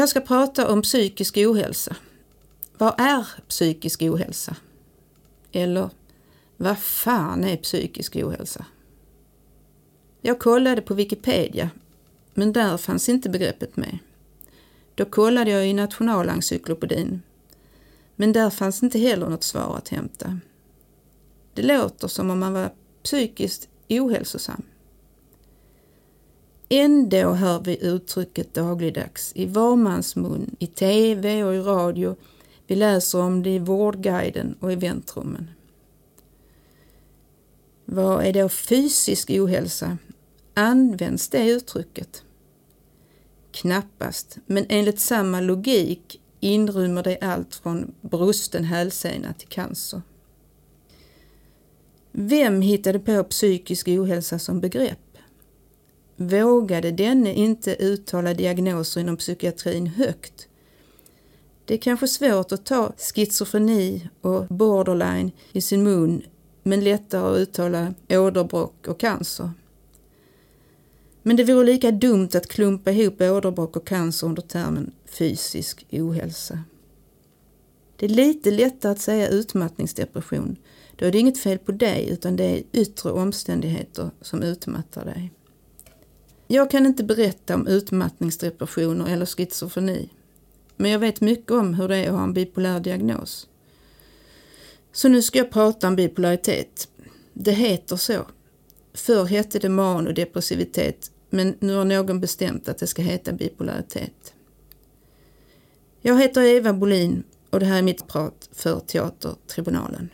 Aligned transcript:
Jag 0.00 0.08
ska 0.08 0.20
prata 0.20 0.72
om 0.72 0.82
psykisk 0.82 1.36
ohälsa. 1.36 1.96
Vad 2.78 3.00
är 3.00 3.26
psykisk 3.48 4.02
ohälsa? 4.02 4.56
Eller 5.52 5.90
vad 6.56 6.78
fan 6.78 7.44
är 7.44 7.56
psykisk 7.56 8.16
ohälsa? 8.16 8.66
Jag 10.20 10.38
kollade 10.38 10.82
på 10.82 10.94
Wikipedia, 10.94 11.70
men 12.34 12.52
där 12.52 12.76
fanns 12.76 13.08
inte 13.08 13.28
begreppet 13.28 13.76
med. 13.76 13.98
Då 14.94 15.04
kollade 15.04 15.50
jag 15.50 15.68
i 15.68 15.72
Nationalencyklopedin, 15.72 17.22
men 18.16 18.32
där 18.32 18.50
fanns 18.50 18.82
inte 18.82 18.98
heller 18.98 19.28
något 19.28 19.44
svar 19.44 19.76
att 19.76 19.88
hämta. 19.88 20.38
Det 21.54 21.62
låter 21.62 22.08
som 22.08 22.30
om 22.30 22.38
man 22.38 22.52
var 22.52 22.72
psykiskt 23.02 23.68
ohälsosam. 23.88 24.62
Ändå 26.72 27.32
hör 27.32 27.60
vi 27.60 27.86
uttrycket 27.86 28.54
dagligdags 28.54 29.32
i 29.34 29.46
var 29.46 29.76
mans 29.76 30.16
mun, 30.16 30.56
i 30.58 30.66
tv 30.66 31.44
och 31.44 31.54
i 31.54 31.58
radio. 31.58 32.16
Vi 32.66 32.76
läser 32.76 33.18
om 33.20 33.42
det 33.42 33.50
i 33.50 33.58
Vårdguiden 33.58 34.54
och 34.60 34.72
i 34.72 34.74
väntrummen. 34.74 35.50
Vad 37.84 38.24
är 38.24 38.32
då 38.32 38.48
fysisk 38.48 39.30
ohälsa? 39.30 39.98
Används 40.54 41.28
det 41.28 41.50
uttrycket? 41.50 42.24
Knappast, 43.52 44.38
men 44.46 44.66
enligt 44.68 45.00
samma 45.00 45.40
logik 45.40 46.20
inrymmer 46.40 47.02
det 47.02 47.18
allt 47.20 47.54
från 47.54 47.94
brusten 48.00 48.64
hälsena 48.64 49.32
till 49.32 49.48
cancer. 49.48 50.02
Vem 52.12 52.62
hittade 52.62 52.98
på 52.98 53.24
psykisk 53.24 53.88
ohälsa 53.88 54.38
som 54.38 54.60
begrepp? 54.60 55.09
Vågade 56.22 56.90
denne 56.90 57.34
inte 57.34 57.76
uttala 57.82 58.34
diagnoser 58.34 59.00
inom 59.00 59.16
psykiatrin 59.16 59.86
högt? 59.86 60.48
Det 61.64 61.74
är 61.74 61.78
kanske 61.78 62.08
svårt 62.08 62.52
att 62.52 62.66
ta 62.66 62.92
schizofreni 62.96 64.08
och 64.20 64.46
borderline 64.46 65.30
i 65.52 65.60
sin 65.60 65.82
mun 65.82 66.22
men 66.62 66.84
lättare 66.84 67.32
att 67.32 67.38
uttala 67.38 67.94
åderbråck 68.08 68.88
och 68.88 69.00
cancer. 69.00 69.50
Men 71.22 71.36
det 71.36 71.44
vore 71.44 71.64
lika 71.64 71.90
dumt 71.90 72.28
att 72.34 72.48
klumpa 72.48 72.90
ihop 72.90 73.20
åderbråck 73.20 73.76
och 73.76 73.86
cancer 73.86 74.26
under 74.26 74.42
termen 74.42 74.92
fysisk 75.04 75.86
ohälsa. 75.90 76.58
Det 77.96 78.06
är 78.06 78.10
lite 78.10 78.50
lättare 78.50 78.92
att 78.92 79.00
säga 79.00 79.28
utmattningsdepression. 79.28 80.56
Då 80.96 81.06
är 81.06 81.12
det 81.12 81.18
inget 81.18 81.38
fel 81.38 81.58
på 81.58 81.72
dig 81.72 82.08
utan 82.10 82.36
det 82.36 82.44
är 82.44 82.62
yttre 82.72 83.10
omständigheter 83.10 84.10
som 84.20 84.42
utmattar 84.42 85.04
dig. 85.04 85.32
Jag 86.52 86.70
kan 86.70 86.86
inte 86.86 87.04
berätta 87.04 87.54
om 87.54 87.66
utmattningsdepressioner 87.66 89.12
eller 89.12 89.26
schizofreni. 89.26 90.08
Men 90.76 90.90
jag 90.90 90.98
vet 90.98 91.20
mycket 91.20 91.50
om 91.50 91.74
hur 91.74 91.88
det 91.88 91.96
är 91.96 92.08
att 92.08 92.14
ha 92.14 92.22
en 92.22 92.32
bipolär 92.32 92.80
diagnos. 92.80 93.48
Så 94.92 95.08
nu 95.08 95.22
ska 95.22 95.38
jag 95.38 95.50
prata 95.50 95.88
om 95.88 95.96
bipolaritet. 95.96 96.88
Det 97.32 97.52
heter 97.52 97.96
så. 97.96 98.26
Förr 98.94 99.24
hette 99.24 99.58
det 99.58 99.68
manodepressivitet 99.68 101.10
men 101.30 101.56
nu 101.60 101.74
har 101.74 101.84
någon 101.84 102.20
bestämt 102.20 102.68
att 102.68 102.78
det 102.78 102.86
ska 102.86 103.02
heta 103.02 103.32
bipolaritet. 103.32 104.34
Jag 106.00 106.20
heter 106.20 106.42
Eva 106.42 106.72
Bolin 106.72 107.22
och 107.50 107.60
det 107.60 107.66
här 107.66 107.78
är 107.78 107.82
mitt 107.82 108.06
prat 108.06 108.48
för 108.52 108.80
Teatertribunalen. 108.80 110.08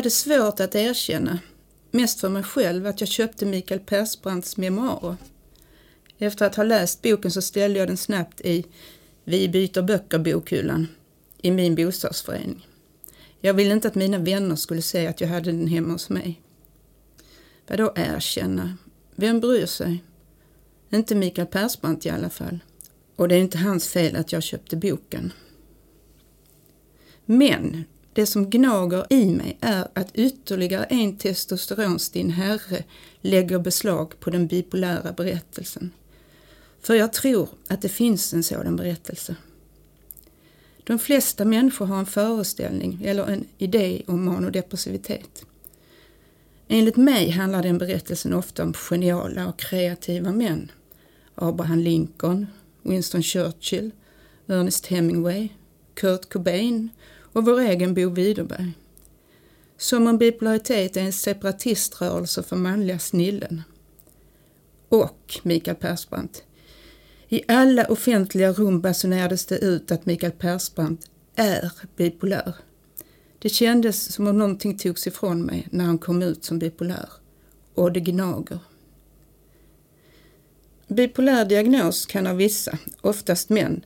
Hade 0.00 0.10
svårt 0.10 0.60
att 0.60 0.74
erkänna, 0.74 1.38
mest 1.90 2.20
för 2.20 2.28
mig 2.28 2.42
själv, 2.42 2.86
att 2.86 3.00
jag 3.00 3.08
köpte 3.08 3.46
Mikael 3.46 3.80
Persbrandts 3.80 4.56
memoarer. 4.56 5.16
Efter 6.18 6.46
att 6.46 6.54
ha 6.54 6.64
läst 6.64 7.02
boken 7.02 7.30
så 7.30 7.42
ställde 7.42 7.78
jag 7.78 7.88
den 7.88 7.96
snabbt 7.96 8.40
i 8.40 8.64
Vi 9.24 9.48
byter 9.48 9.82
böcker-bokhyllan 9.82 10.86
i 11.42 11.50
min 11.50 11.74
bostadsförening. 11.74 12.66
Jag 13.40 13.54
ville 13.54 13.74
inte 13.74 13.88
att 13.88 13.94
mina 13.94 14.18
vänner 14.18 14.56
skulle 14.56 14.82
se 14.82 15.06
att 15.06 15.20
jag 15.20 15.28
hade 15.28 15.52
den 15.52 15.66
hemma 15.66 15.92
hos 15.92 16.08
mig. 16.08 16.42
Vadå 17.66 17.92
erkänna? 17.96 18.76
Vem 19.14 19.40
bryr 19.40 19.66
sig? 19.66 20.04
Inte 20.90 21.14
Mikael 21.14 21.46
Persbrandt 21.46 22.06
i 22.06 22.10
alla 22.10 22.30
fall. 22.30 22.58
Och 23.16 23.28
det 23.28 23.34
är 23.34 23.40
inte 23.40 23.58
hans 23.58 23.88
fel 23.88 24.16
att 24.16 24.32
jag 24.32 24.42
köpte 24.42 24.76
boken. 24.76 25.32
Men 27.24 27.84
det 28.12 28.26
som 28.26 28.50
gnager 28.50 29.06
i 29.10 29.26
mig 29.26 29.58
är 29.60 29.88
att 29.94 30.14
ytterligare 30.14 30.84
en 30.84 31.16
testosteronstinn 31.16 32.30
herre 32.30 32.84
lägger 33.20 33.58
beslag 33.58 34.20
på 34.20 34.30
den 34.30 34.46
bipolära 34.46 35.12
berättelsen. 35.12 35.90
För 36.80 36.94
jag 36.94 37.12
tror 37.12 37.48
att 37.68 37.82
det 37.82 37.88
finns 37.88 38.34
en 38.34 38.42
sådan 38.42 38.76
berättelse. 38.76 39.36
De 40.84 40.98
flesta 40.98 41.44
människor 41.44 41.86
har 41.86 41.98
en 41.98 42.06
föreställning 42.06 43.02
eller 43.04 43.26
en 43.26 43.44
idé 43.58 44.02
om 44.06 44.24
manodepressivitet. 44.24 45.44
Enligt 46.68 46.96
mig 46.96 47.30
handlar 47.30 47.62
den 47.62 47.78
berättelsen 47.78 48.34
ofta 48.34 48.62
om 48.62 48.74
geniala 48.74 49.48
och 49.48 49.58
kreativa 49.58 50.32
män. 50.32 50.70
Abraham 51.34 51.78
Lincoln, 51.78 52.46
Winston 52.82 53.22
Churchill, 53.22 53.90
Ernest 54.46 54.86
Hemingway, 54.86 55.48
Kurt 55.94 56.32
Cobain 56.32 56.88
och 57.32 57.44
vår 57.44 57.60
egen 57.60 57.94
Bo 57.94 58.10
Widerberg. 58.10 58.72
Som 59.76 60.06
om 60.06 60.18
bipolaritet 60.18 60.96
är 60.96 61.00
en 61.00 61.12
separatiströrelse 61.12 62.42
för 62.42 62.56
manliga 62.56 62.98
snillen. 62.98 63.62
Och 64.88 65.40
Mikael 65.42 65.76
Persbrandt. 65.76 66.42
I 67.28 67.42
alla 67.48 67.84
offentliga 67.84 68.52
rum 68.52 68.80
basunerades 68.80 69.46
det 69.46 69.58
ut 69.58 69.90
att 69.90 70.06
Mikael 70.06 70.32
Persbrandt 70.32 71.10
är 71.34 71.72
bipolär. 71.96 72.54
Det 73.38 73.48
kändes 73.48 74.12
som 74.12 74.26
om 74.26 74.38
någonting 74.38 74.78
togs 74.78 75.06
ifrån 75.06 75.42
mig 75.42 75.68
när 75.70 75.84
han 75.84 75.98
kom 75.98 76.22
ut 76.22 76.44
som 76.44 76.58
bipolär. 76.58 77.08
Och 77.74 77.92
det 77.92 78.00
gnager. 78.00 78.58
Bipolär 80.88 81.44
diagnos 81.44 82.06
kan 82.06 82.26
av 82.26 82.36
vissa, 82.36 82.78
oftast 83.00 83.48
män, 83.48 83.84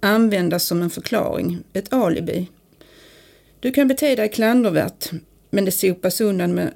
användas 0.00 0.64
som 0.64 0.82
en 0.82 0.90
förklaring, 0.90 1.64
ett 1.72 1.92
alibi. 1.92 2.48
Du 3.60 3.72
kan 3.72 3.88
bete 3.88 4.14
dig 4.14 4.28
klandervärt, 4.28 5.10
men 5.50 5.64
det 5.64 5.70
sopas 5.70 6.20
undan 6.20 6.54
med 6.54 6.72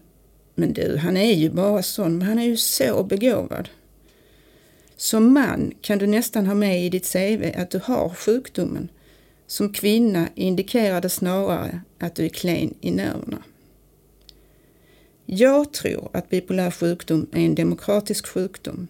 men 0.55 0.73
du, 0.73 0.96
han 0.96 1.17
är 1.17 1.32
ju 1.32 1.50
bara 1.50 1.82
sån, 1.82 2.19
men 2.19 2.29
han 2.29 2.38
är 2.38 2.44
ju 2.44 2.56
så 2.56 3.02
begåvad. 3.02 3.69
Som 4.96 5.32
man 5.32 5.73
kan 5.81 5.99
du 5.99 6.06
nästan 6.06 6.46
ha 6.46 6.55
med 6.55 6.87
i 6.87 6.88
ditt 6.88 7.12
CV 7.12 7.52
att 7.56 7.70
du 7.70 7.81
har 7.84 8.08
sjukdomen. 8.08 8.88
Som 9.46 9.73
kvinna 9.73 10.29
indikerar 10.34 11.00
det 11.00 11.08
snarare 11.08 11.81
att 11.99 12.14
du 12.14 12.25
är 12.25 12.29
klen 12.29 12.75
i 12.81 12.90
nerverna. 12.90 13.43
Jag 15.26 15.73
tror 15.73 16.11
att 16.12 16.31
bipolär 16.31 16.70
sjukdom 16.70 17.26
är 17.32 17.40
en 17.40 17.55
demokratisk 17.55 18.26
sjukdom. 18.26 18.88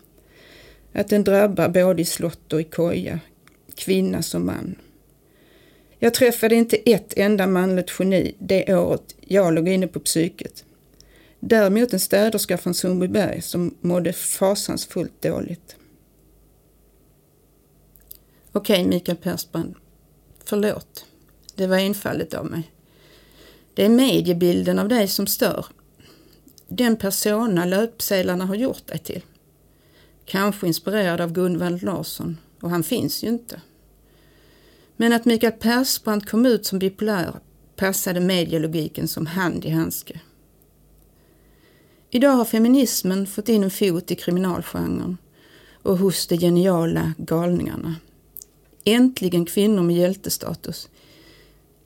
Att 0.92 1.08
den 1.08 1.24
drabbar 1.24 1.68
både 1.68 2.02
i 2.02 2.04
slott 2.04 2.52
och 2.52 2.60
i 2.60 2.64
koja, 2.64 3.20
kvinna 3.74 4.22
som 4.22 4.46
man. 4.46 4.74
Jag 6.04 6.14
träffade 6.14 6.54
inte 6.54 6.76
ett 6.76 7.12
enda 7.16 7.46
manligt 7.46 7.92
geni 7.98 8.34
det 8.38 8.76
året 8.76 9.16
jag 9.20 9.54
låg 9.54 9.68
inne 9.68 9.86
på 9.86 10.00
psyket. 10.00 10.64
Däremot 11.40 11.92
en 11.92 12.00
städerska 12.00 12.58
från 12.58 12.74
Sundbyberg 12.74 13.42
som 13.42 13.74
mådde 13.80 14.12
fasansfullt 14.12 15.22
dåligt. 15.22 15.76
Okej, 18.52 18.86
Mikael 18.86 19.18
Persbrandt. 19.18 19.76
Förlåt. 20.44 21.04
Det 21.54 21.66
var 21.66 21.78
enfaldigt 21.78 22.34
av 22.34 22.46
mig. 22.46 22.72
Det 23.74 23.84
är 23.84 23.88
mediebilden 23.88 24.78
av 24.78 24.88
dig 24.88 25.08
som 25.08 25.26
stör. 25.26 25.66
Den 26.68 26.96
persona 26.96 27.64
löpsedlarna 27.64 28.46
har 28.46 28.54
gjort 28.54 28.86
dig 28.86 28.98
till. 28.98 29.22
Kanske 30.24 30.66
inspirerad 30.66 31.20
av 31.20 31.32
Gunvald 31.32 31.82
Larsson, 31.82 32.38
och 32.60 32.70
han 32.70 32.82
finns 32.82 33.24
ju 33.24 33.28
inte. 33.28 33.60
Men 35.02 35.12
att 35.12 35.24
Mikael 35.24 35.52
Persbrandt 35.52 36.30
kom 36.30 36.46
ut 36.46 36.66
som 36.66 36.78
bipolär 36.78 37.34
passade 37.76 38.20
medielogiken 38.20 39.08
som 39.08 39.26
hand 39.26 39.64
i 39.64 39.70
handske. 39.70 40.20
Idag 42.10 42.32
har 42.32 42.44
feminismen 42.44 43.26
fått 43.26 43.48
in 43.48 43.64
en 43.64 43.70
fot 43.70 44.10
i 44.10 44.14
kriminalgenren 44.14 45.16
och 45.82 45.98
hos 45.98 46.26
de 46.26 46.36
geniala 46.36 47.12
galningarna. 47.18 47.94
Äntligen 48.84 49.44
kvinnor 49.44 49.82
med 49.82 49.96
hjältestatus. 49.96 50.88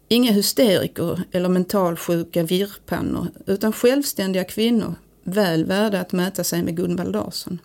Inga 0.09 0.33
hysteriker 0.33 1.23
eller 1.33 1.49
mentalsjuka 1.49 2.43
virrpannor 2.43 3.29
utan 3.47 3.73
självständiga 3.73 4.45
kvinnor 4.45 4.95
väl 5.23 5.65
värda 5.65 6.01
att 6.01 6.13
mäta 6.13 6.45
sig 6.45 6.63
med 6.63 6.77
Gunvald 6.77 7.13
Larsson. 7.13 7.59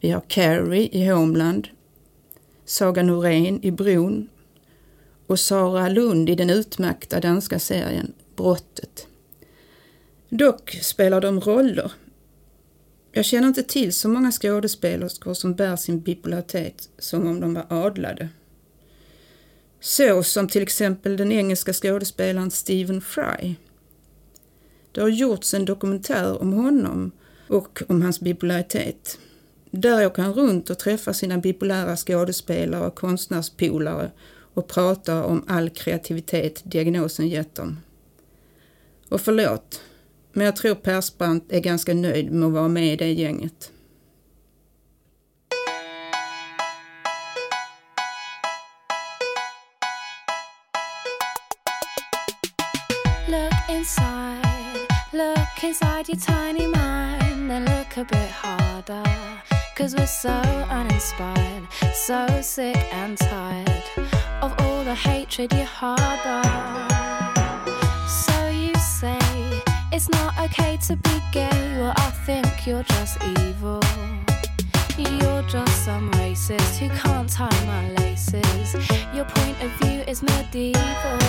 Vi 0.00 0.10
har 0.10 0.22
Carrie 0.28 0.88
i 0.92 1.08
Homeland, 1.08 1.68
Saga 2.70 3.02
Norén 3.02 3.64
i 3.64 3.70
Bron 3.70 4.28
och 5.26 5.40
Sara 5.40 5.88
Lund 5.88 6.30
i 6.30 6.34
den 6.34 6.50
utmärkta 6.50 7.20
danska 7.20 7.58
serien 7.58 8.12
Brottet. 8.36 9.06
Dock 10.28 10.78
spelar 10.82 11.20
de 11.20 11.40
roller. 11.40 11.92
Jag 13.12 13.24
känner 13.24 13.48
inte 13.48 13.62
till 13.62 13.92
så 13.92 14.08
många 14.08 14.32
skådespelerskor 14.32 15.34
som 15.34 15.54
bär 15.54 15.76
sin 15.76 16.00
bipolaritet 16.00 16.88
som 16.98 17.26
om 17.26 17.40
de 17.40 17.54
var 17.54 17.66
adlade. 17.68 18.28
Så 19.80 20.22
som 20.22 20.48
till 20.48 20.62
exempel 20.62 21.16
den 21.16 21.32
engelska 21.32 21.72
skådespelaren 21.72 22.50
Stephen 22.50 23.00
Fry. 23.00 23.54
Det 24.92 25.00
har 25.00 25.08
gjorts 25.08 25.54
en 25.54 25.64
dokumentär 25.64 26.42
om 26.42 26.52
honom 26.52 27.10
och 27.48 27.82
om 27.88 28.02
hans 28.02 28.20
bipolaritet. 28.20 29.18
Där 29.70 30.06
åker 30.06 30.22
han 30.22 30.32
runt 30.32 30.70
och 30.70 30.78
träffar 30.78 31.12
sina 31.12 31.38
bipolära 31.38 31.96
skådespelare 31.96 32.86
och 32.86 32.94
konstnärspolare 32.94 34.10
och 34.54 34.68
pratar 34.68 35.22
om 35.22 35.44
all 35.48 35.70
kreativitet 35.70 36.62
diagnosen 36.64 37.28
gett 37.28 37.54
dem. 37.54 37.80
Och 39.08 39.20
förlåt, 39.20 39.80
men 40.32 40.46
jag 40.46 40.56
tror 40.56 40.74
Persbrandt 40.74 41.52
är 41.52 41.60
ganska 41.60 41.94
nöjd 41.94 42.32
med 42.32 42.46
att 42.46 42.52
vara 42.52 42.68
med 42.68 42.92
i 42.92 42.96
det 42.96 43.12
gänget. 43.12 43.72
Cause 59.80 59.96
we're 59.96 60.06
so 60.06 60.28
uninspired, 60.68 61.66
so 61.94 62.26
sick 62.42 62.76
and 62.92 63.16
tired 63.16 63.82
of 64.42 64.54
all 64.60 64.84
the 64.84 64.94
hatred 64.94 65.50
you 65.54 65.64
harbor. 65.64 66.42
So 68.06 68.48
you 68.50 68.74
say 68.74 69.18
it's 69.90 70.10
not 70.10 70.38
okay 70.38 70.76
to 70.86 70.96
be 70.96 71.22
gay, 71.32 71.78
well, 71.78 71.94
I 71.96 72.10
think 72.26 72.66
you're 72.66 72.82
just 72.82 73.24
evil. 73.24 73.80
You're 74.98 75.42
just 75.48 75.82
some 75.86 76.10
racist 76.10 76.76
who 76.76 76.90
can't 76.90 77.30
tie 77.30 77.64
my 77.64 77.90
laces. 78.02 78.74
Your 79.14 79.24
point 79.24 79.62
of 79.62 79.70
view 79.80 80.04
is 80.06 80.22
medieval. 80.22 81.20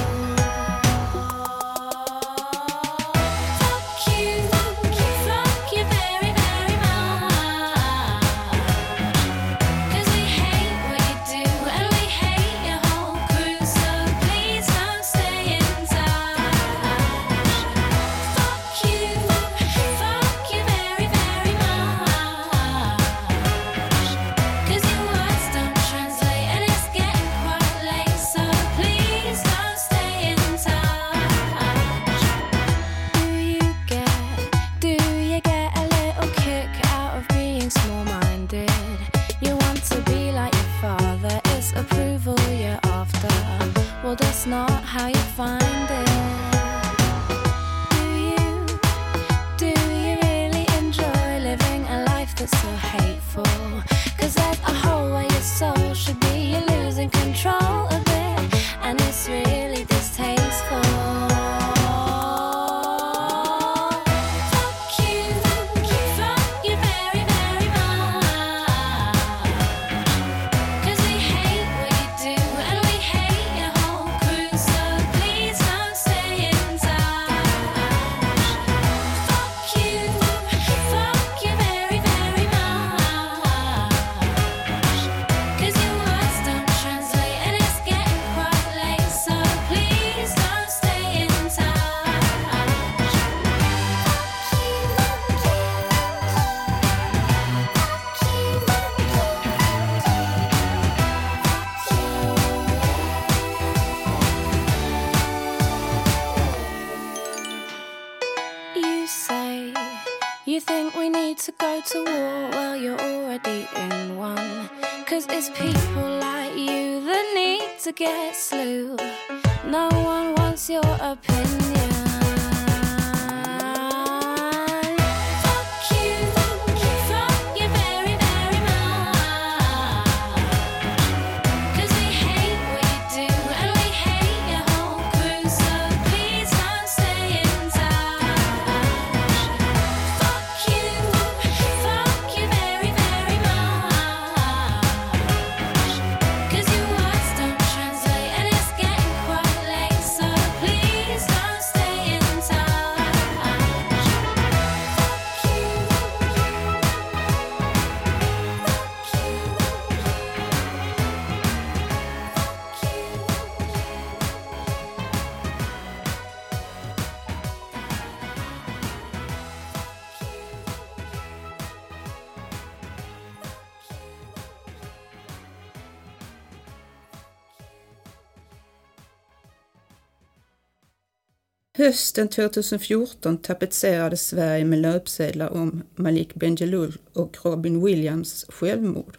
Hösten 181.81 182.27
2014 182.27 183.37
tapetserades 183.37 184.27
Sverige 184.27 184.65
med 184.65 184.79
löpsedlar 184.79 185.49
om 185.49 185.83
Malik 185.95 186.33
Bendjelloul 186.33 186.97
och 187.13 187.37
Robin 187.45 187.85
Williams 187.85 188.45
självmord. 188.49 189.17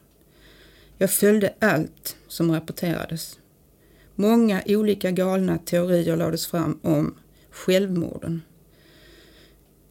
Jag 0.98 1.10
följde 1.10 1.54
allt 1.58 2.16
som 2.28 2.52
rapporterades. 2.52 3.38
Många 4.14 4.62
olika 4.66 5.10
galna 5.10 5.58
teorier 5.58 6.16
lades 6.16 6.46
fram 6.46 6.78
om 6.82 7.14
självmorden. 7.50 8.42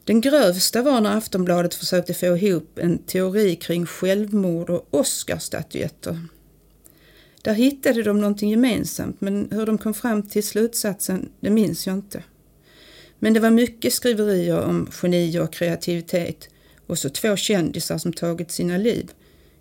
Den 0.03 0.21
grövsta 0.21 0.81
var 0.81 1.01
när 1.01 1.17
Aftonbladet 1.17 1.73
försökte 1.73 2.13
få 2.13 2.37
ihop 2.37 2.79
en 2.79 2.97
teori 2.97 3.55
kring 3.55 3.85
självmord 3.85 4.69
och 4.69 4.87
Oscarsstatyetter. 4.91 6.19
Där 7.41 7.53
hittade 7.53 8.03
de 8.03 8.21
någonting 8.21 8.49
gemensamt 8.49 9.21
men 9.21 9.47
hur 9.51 9.65
de 9.65 9.77
kom 9.77 9.93
fram 9.93 10.23
till 10.23 10.47
slutsatsen, 10.47 11.29
det 11.39 11.49
minns 11.49 11.87
jag 11.87 11.95
inte. 11.95 12.23
Men 13.23 13.33
det 13.33 13.39
var 13.39 13.49
mycket 13.51 13.93
skriverier 13.93 14.61
om 14.61 14.89
geni 15.01 15.39
och 15.39 15.53
kreativitet 15.53 16.49
och 16.87 16.99
så 16.99 17.09
två 17.09 17.35
kändisar 17.35 17.97
som 17.97 18.13
tagit 18.13 18.51
sina 18.51 18.77
liv. 18.77 19.11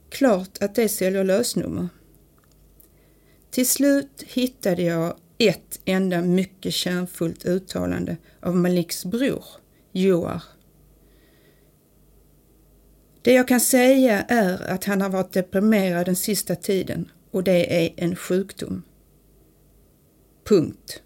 Klart 0.09 0.63
att 0.63 0.75
det 0.75 0.89
säljer 0.89 1.25
lösnummer. 1.25 1.89
Till 3.51 3.69
slut 3.69 4.25
hittade 4.27 4.83
jag 4.83 5.17
ett 5.39 5.81
enda 5.85 6.23
mycket 6.23 6.75
kärnfullt 6.75 7.45
uttalande 7.45 8.17
av 8.41 8.57
Maliks 8.57 9.05
bror, 9.05 9.45
Joar. 9.93 10.43
Det 13.23 13.33
jag 13.33 13.49
kan 13.49 13.61
säga 13.61 14.23
är 14.23 14.71
att 14.71 14.85
han 14.85 15.01
har 15.01 15.09
varit 15.09 15.33
deprimerad 15.33 16.07
den 16.07 16.17
sista 16.17 16.57
tiden 16.57 17.11
och 17.31 17.45
det 17.45 17.85
är 17.85 17.93
en 17.97 18.17
sjukdom. 18.17 18.83
Punkt. 20.45 21.03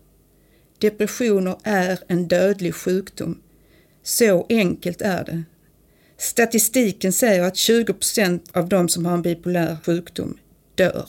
Depressioner 0.85 1.57
är 1.62 1.99
en 2.07 2.29
dödlig 2.29 2.75
sjukdom. 2.75 3.41
Så 4.03 4.47
enkelt 4.49 5.03
är 5.03 5.25
det. 5.25 5.43
Statistiken 6.17 7.12
säger 7.12 7.43
att 7.43 7.57
20 7.57 7.93
procent 7.93 8.50
av 8.53 8.69
de 8.69 8.88
som 8.88 9.07
har 9.07 9.14
en 9.14 9.23
bipolär 9.23 9.76
sjukdom 9.85 10.38
dör. 10.75 11.09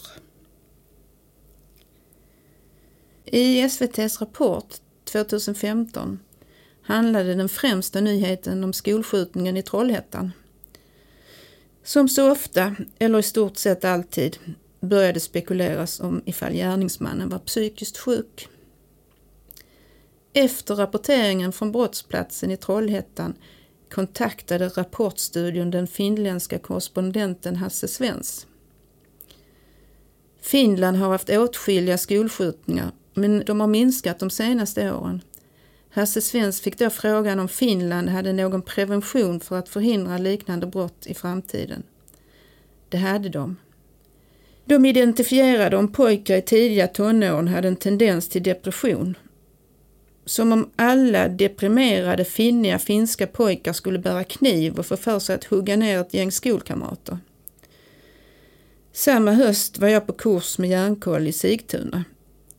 I 3.25 3.61
SVTs 3.61 4.21
rapport 4.21 4.75
2015 5.03 6.19
handlade 6.81 7.35
den 7.35 7.49
främsta 7.49 8.01
nyheten 8.01 8.63
om 8.63 8.73
skolskjutningen 8.73 9.57
i 9.57 9.63
Trollhättan. 9.63 10.31
Som 11.83 12.09
så 12.09 12.31
ofta, 12.31 12.75
eller 12.99 13.19
i 13.19 13.23
stort 13.23 13.57
sett 13.57 13.85
alltid, 13.85 14.37
började 14.79 15.19
spekuleras 15.19 15.99
om 15.99 16.21
ifall 16.25 16.53
gärningsmannen 16.53 17.29
var 17.29 17.39
psykiskt 17.39 17.97
sjuk. 17.97 18.49
Efter 20.37 20.75
rapporteringen 20.75 21.51
från 21.51 21.71
brottsplatsen 21.71 22.51
i 22.51 22.57
Trollhättan 22.57 23.33
kontaktade 23.89 24.67
Rapportstudion 24.67 25.71
den 25.71 25.87
finländska 25.87 26.59
korrespondenten 26.59 27.55
Hasse 27.55 27.87
Svens. 27.87 28.47
Finland 30.41 30.97
har 30.97 31.09
haft 31.09 31.29
åtskilliga 31.29 31.97
skolskjutningar 31.97 32.91
men 33.13 33.43
de 33.45 33.59
har 33.59 33.67
minskat 33.67 34.19
de 34.19 34.29
senaste 34.29 34.91
åren. 34.91 35.21
Hasse 35.89 36.21
Svens 36.21 36.61
fick 36.61 36.77
då 36.77 36.89
frågan 36.89 37.39
om 37.39 37.47
Finland 37.47 38.09
hade 38.09 38.33
någon 38.33 38.61
prevention 38.61 39.39
för 39.39 39.59
att 39.59 39.69
förhindra 39.69 40.17
liknande 40.17 40.67
brott 40.67 41.05
i 41.05 41.13
framtiden. 41.13 41.83
Det 42.89 42.97
hade 42.97 43.29
de. 43.29 43.57
De 44.65 44.85
identifierade 44.85 45.77
om 45.77 45.91
pojkar 45.91 46.37
i 46.37 46.41
tidiga 46.41 46.87
tonåren 46.87 47.47
hade 47.47 47.67
en 47.67 47.75
tendens 47.75 48.29
till 48.29 48.43
depression. 48.43 49.15
Som 50.25 50.51
om 50.51 50.69
alla 50.75 51.27
deprimerade 51.27 52.25
finniga 52.25 52.79
finska 52.79 53.27
pojkar 53.27 53.73
skulle 53.73 53.99
bära 53.99 54.23
kniv 54.23 54.79
och 54.79 54.85
få 54.85 54.97
för 54.97 55.19
sig 55.19 55.35
att 55.35 55.43
hugga 55.43 55.75
ner 55.75 56.01
ett 56.01 56.13
gäng 56.13 56.31
skolkamrater. 56.31 57.17
Samma 58.93 59.31
höst 59.31 59.79
var 59.79 59.87
jag 59.87 60.07
på 60.07 60.13
kurs 60.13 60.57
med 60.57 60.69
järnkoll 60.69 61.27
i 61.27 61.31
Sigtuna. 61.31 62.03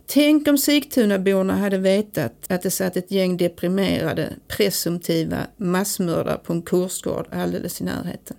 Tänk 0.07 0.49
om 0.49 0.59
Sigtunaborna 0.59 1.57
hade 1.57 1.79
vetat 1.79 2.33
att 2.49 2.63
det 2.63 2.71
satt 2.71 2.97
ett 2.97 3.11
gäng 3.11 3.37
deprimerade, 3.37 4.33
presumtiva 4.49 5.47
massmördare 5.57 6.39
på 6.45 6.53
en 6.53 6.63
kursgård 6.63 7.29
alldeles 7.33 7.81
i 7.81 7.85
närheten. 7.85 8.37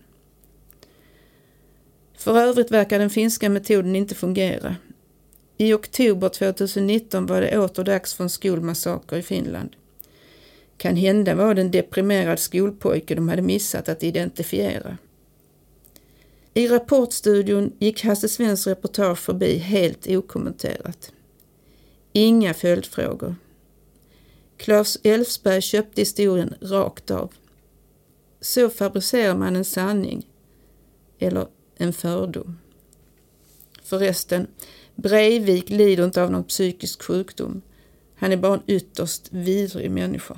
För 2.18 2.38
övrigt 2.38 2.72
verkar 2.72 3.00
den 3.00 3.10
finska 3.10 3.50
metoden 3.50 3.96
inte 3.96 4.16
fungera. 4.16 4.76
I 5.58 5.74
oktober 5.74 6.30
2019 6.30 7.26
var 7.26 7.42
det 7.42 7.58
åter 7.58 7.84
dags 7.84 8.14
för 8.14 8.24
en 8.24 8.30
skolmassaker 8.30 9.18
i 9.18 9.22
Finland. 9.22 9.76
Kan 10.78 10.96
hända 10.96 11.36
var 11.36 11.54
det 11.54 11.62
en 11.62 11.72
deprimerad 11.72 12.40
skolpojke 12.40 13.16
de 13.16 13.30
hade 13.30 13.42
missat 13.42 13.90
att 13.90 14.04
identifiera. 14.04 14.98
I 16.54 16.68
Rapportstudion 16.68 17.74
gick 17.80 18.04
Hasse 18.04 18.30
Svens 18.30 18.68
reportage 18.68 19.20
förbi 19.20 19.58
helt 19.58 20.08
okommenterat. 20.08 21.12
Inga 22.14 22.54
följdfrågor. 22.54 23.36
Claes 24.58 24.98
Elfsberg 25.04 25.62
köpte 25.62 26.02
historien 26.02 26.54
rakt 26.62 27.12
av. 27.12 27.34
Så 28.42 28.70
fabricerar 28.70 29.36
man 29.36 29.56
en 29.56 29.66
sanning. 29.66 30.28
Eller 31.20 31.48
en 31.78 31.94
fördom. 31.94 32.60
Förresten, 33.84 34.48
Breivik 34.98 35.70
lider 35.70 36.06
inte 36.06 36.24
av 36.24 36.32
någon 36.32 36.44
psykisk 36.44 37.04
sjukdom. 37.04 37.62
Han 38.16 38.32
är 38.32 38.38
bara 38.38 38.54
en 38.54 38.64
ytterst 38.68 39.28
vidrig 39.32 39.92
människa. 39.92 40.38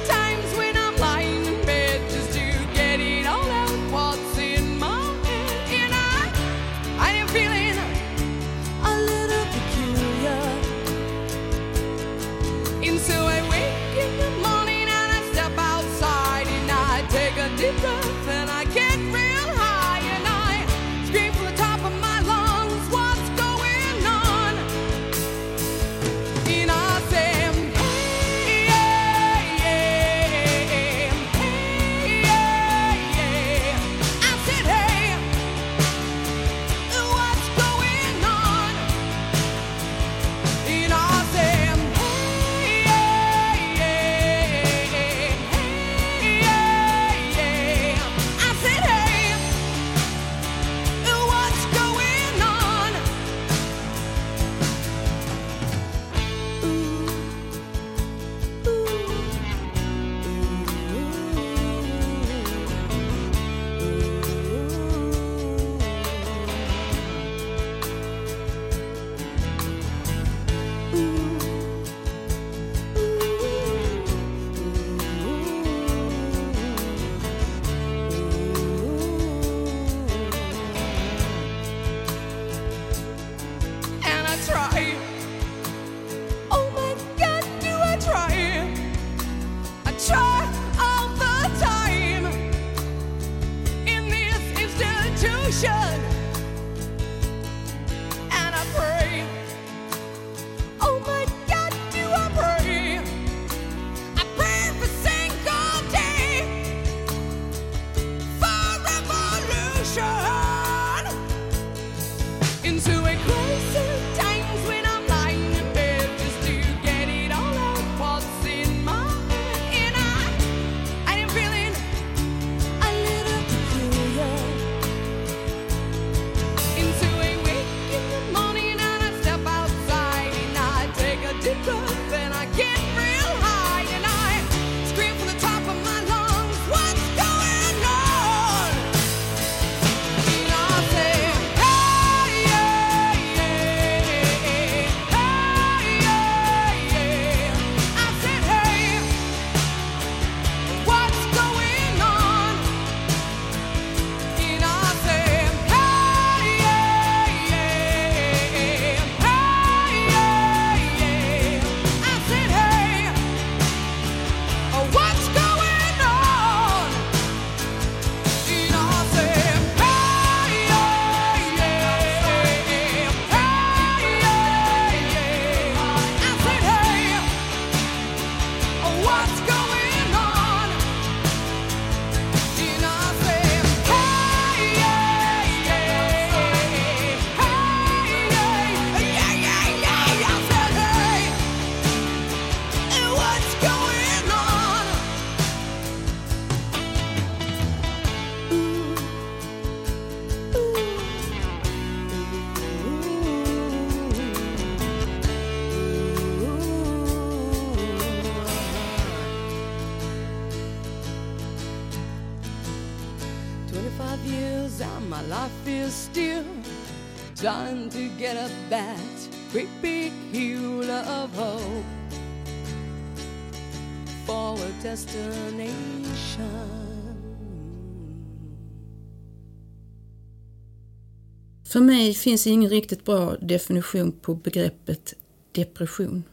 För 231.71 231.79
mig 231.79 232.13
finns 232.13 232.47
ingen 232.47 232.69
riktigt 232.69 233.05
bra 233.05 233.35
definition 233.41 234.11
på 234.11 234.35
begreppet 234.35 235.13
depression. 235.51 236.23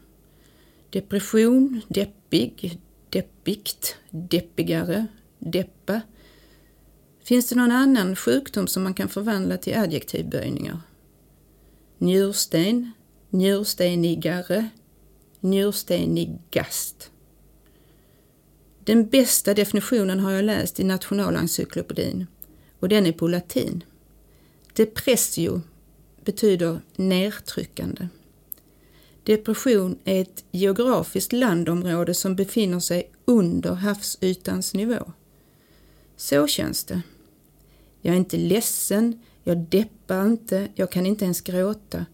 Depression, 0.90 1.80
deppig, 1.88 2.80
deppigt, 3.10 3.96
deppigare, 4.10 5.06
deppa. 5.38 6.00
Finns 7.24 7.48
det 7.48 7.56
någon 7.56 7.72
annan 7.72 8.16
sjukdom 8.16 8.66
som 8.66 8.82
man 8.82 8.94
kan 8.94 9.08
förvandla 9.08 9.56
till 9.56 9.78
adjektivböjningar? 9.78 10.80
Njursten, 11.98 12.92
njurstenigare, 13.30 14.68
njurstenigast. 15.40 17.10
Den 18.84 19.08
bästa 19.08 19.54
definitionen 19.54 20.20
har 20.20 20.32
jag 20.32 20.44
läst 20.44 20.80
i 20.80 20.84
Nationalencyklopedin 20.84 22.26
och 22.78 22.88
den 22.88 23.06
är 23.06 23.12
på 23.12 23.28
latin. 23.28 23.84
Depressio 24.78 25.60
betyder 26.24 26.80
nedtryckande. 26.96 28.08
Depression 29.22 29.98
är 30.04 30.22
ett 30.22 30.44
geografiskt 30.50 31.32
landområde 31.32 32.14
som 32.14 32.36
befinner 32.36 32.80
sig 32.80 33.10
under 33.24 33.74
havsytans 33.74 34.74
nivå. 34.74 35.12
Så 36.16 36.46
känns 36.46 36.84
det. 36.84 37.02
Jag 38.00 38.14
är 38.14 38.18
inte 38.18 38.36
ledsen, 38.36 39.22
jag 39.44 39.58
deppar 39.58 40.26
inte, 40.26 40.68
jag 40.74 40.92
kan 40.92 41.06
inte 41.06 41.24
ens 41.24 41.40
gråta. 41.40 42.06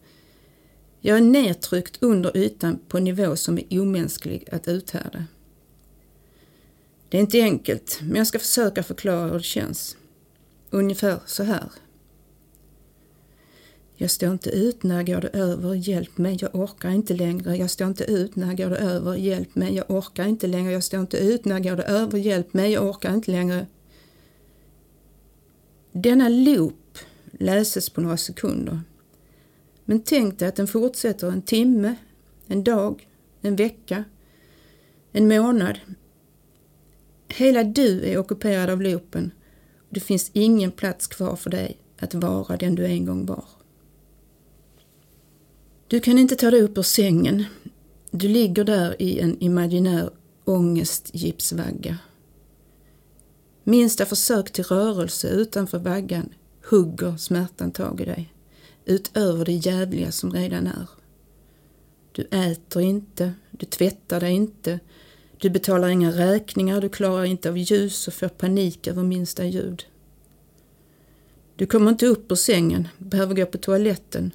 Jag 1.00 1.16
är 1.16 1.22
nedtryckt 1.22 2.02
under 2.02 2.36
ytan 2.36 2.78
på 2.88 2.98
en 2.98 3.04
nivå 3.04 3.36
som 3.36 3.58
är 3.58 3.80
omänsklig 3.80 4.48
att 4.52 4.68
uthärda. 4.68 5.24
Det 7.08 7.16
är 7.16 7.20
inte 7.20 7.40
enkelt, 7.40 7.98
men 8.02 8.16
jag 8.16 8.26
ska 8.26 8.38
försöka 8.38 8.82
förklara 8.82 9.26
hur 9.26 9.38
det 9.38 9.44
känns. 9.44 9.96
Ungefär 10.70 11.20
så 11.26 11.42
här. 11.42 11.70
Jag 13.96 14.10
står 14.10 14.32
inte 14.32 14.50
ut, 14.50 14.82
när 14.82 15.02
går 15.02 15.20
det 15.20 15.28
över? 15.28 15.74
Hjälp 15.74 16.18
mig, 16.18 16.38
jag 16.40 16.54
orkar 16.54 16.90
inte 16.90 17.14
längre. 17.14 17.56
Jag 17.56 17.70
står 17.70 17.86
inte 17.86 18.04
ut, 18.04 18.36
när 18.36 18.54
går 18.54 18.70
det 18.70 18.76
över? 18.76 19.14
Hjälp 19.14 19.54
mig, 19.54 19.74
jag 19.74 19.90
orkar 19.90 20.26
inte 20.26 20.46
längre. 20.46 20.72
Jag 20.72 20.84
står 20.84 21.00
inte 21.00 21.16
ut, 21.16 21.44
när 21.44 21.60
går 21.60 21.76
det 21.76 21.82
över? 21.82 22.18
Hjälp 22.18 22.54
mig, 22.54 22.72
jag 22.72 22.84
orkar 22.84 23.14
inte 23.14 23.30
längre. 23.30 23.66
Denna 25.92 26.28
loop 26.28 26.98
läses 27.32 27.90
på 27.90 28.00
några 28.00 28.16
sekunder. 28.16 28.80
Men 29.84 30.02
tänk 30.02 30.38
dig 30.38 30.48
att 30.48 30.56
den 30.56 30.66
fortsätter 30.66 31.28
en 31.28 31.42
timme, 31.42 31.94
en 32.46 32.64
dag, 32.64 33.08
en 33.40 33.56
vecka, 33.56 34.04
en 35.12 35.28
månad. 35.28 35.78
Hela 37.28 37.64
du 37.64 38.04
är 38.04 38.18
ockuperad 38.18 38.70
av 38.70 38.82
loopen 38.82 39.30
och 39.78 39.94
det 39.94 40.00
finns 40.00 40.30
ingen 40.32 40.72
plats 40.72 41.06
kvar 41.06 41.36
för 41.36 41.50
dig 41.50 41.78
att 41.98 42.14
vara 42.14 42.56
den 42.56 42.74
du 42.74 42.84
en 42.84 43.04
gång 43.04 43.26
var. 43.26 43.44
Du 45.94 46.00
kan 46.00 46.18
inte 46.18 46.36
ta 46.36 46.50
dig 46.50 46.62
upp 46.62 46.78
ur 46.78 46.82
sängen. 46.82 47.44
Du 48.10 48.28
ligger 48.28 48.64
där 48.64 49.02
i 49.02 49.20
en 49.20 49.42
imaginär 49.42 50.10
ångestgipsvagga. 50.44 51.98
Minsta 53.64 54.06
försök 54.06 54.52
till 54.52 54.64
rörelse 54.64 55.28
utanför 55.28 55.78
vaggan 55.78 56.28
hugger 56.70 57.16
smärtan 57.16 57.70
tag 57.70 58.00
i 58.00 58.04
dig, 58.04 58.34
utöver 58.84 59.44
det 59.44 59.52
jävliga 59.52 60.12
som 60.12 60.32
redan 60.32 60.66
är. 60.66 60.88
Du 62.12 62.22
äter 62.22 62.82
inte, 62.82 63.32
du 63.50 63.66
tvättar 63.66 64.20
dig 64.20 64.32
inte, 64.32 64.80
du 65.38 65.50
betalar 65.50 65.88
inga 65.88 66.10
räkningar, 66.10 66.80
du 66.80 66.88
klarar 66.88 67.24
inte 67.24 67.48
av 67.48 67.58
ljus 67.58 68.08
och 68.08 68.14
får 68.14 68.28
panik 68.28 68.86
över 68.86 69.02
minsta 69.02 69.44
ljud. 69.44 69.84
Du 71.56 71.66
kommer 71.66 71.90
inte 71.90 72.06
upp 72.06 72.32
ur 72.32 72.36
sängen, 72.36 72.88
behöver 72.98 73.34
gå 73.34 73.46
på 73.46 73.58
toaletten, 73.58 74.32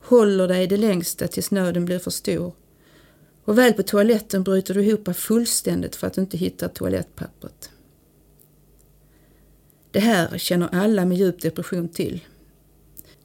håller 0.00 0.48
dig 0.48 0.66
det 0.66 0.76
längsta 0.76 1.28
tills 1.28 1.50
nöden 1.50 1.84
blir 1.84 1.98
för 1.98 2.10
stor. 2.10 2.52
Och 3.44 3.58
väl 3.58 3.72
på 3.72 3.82
toaletten 3.82 4.42
bryter 4.42 4.74
du 4.74 4.84
ihop 4.84 5.16
fullständigt 5.16 5.96
för 5.96 6.06
att 6.06 6.14
du 6.14 6.20
inte 6.20 6.36
hittar 6.36 6.68
toalettpappret. 6.68 7.70
Det 9.90 10.00
här 10.00 10.38
känner 10.38 10.68
alla 10.72 11.04
med 11.04 11.18
djup 11.18 11.42
depression 11.42 11.88
till. 11.88 12.24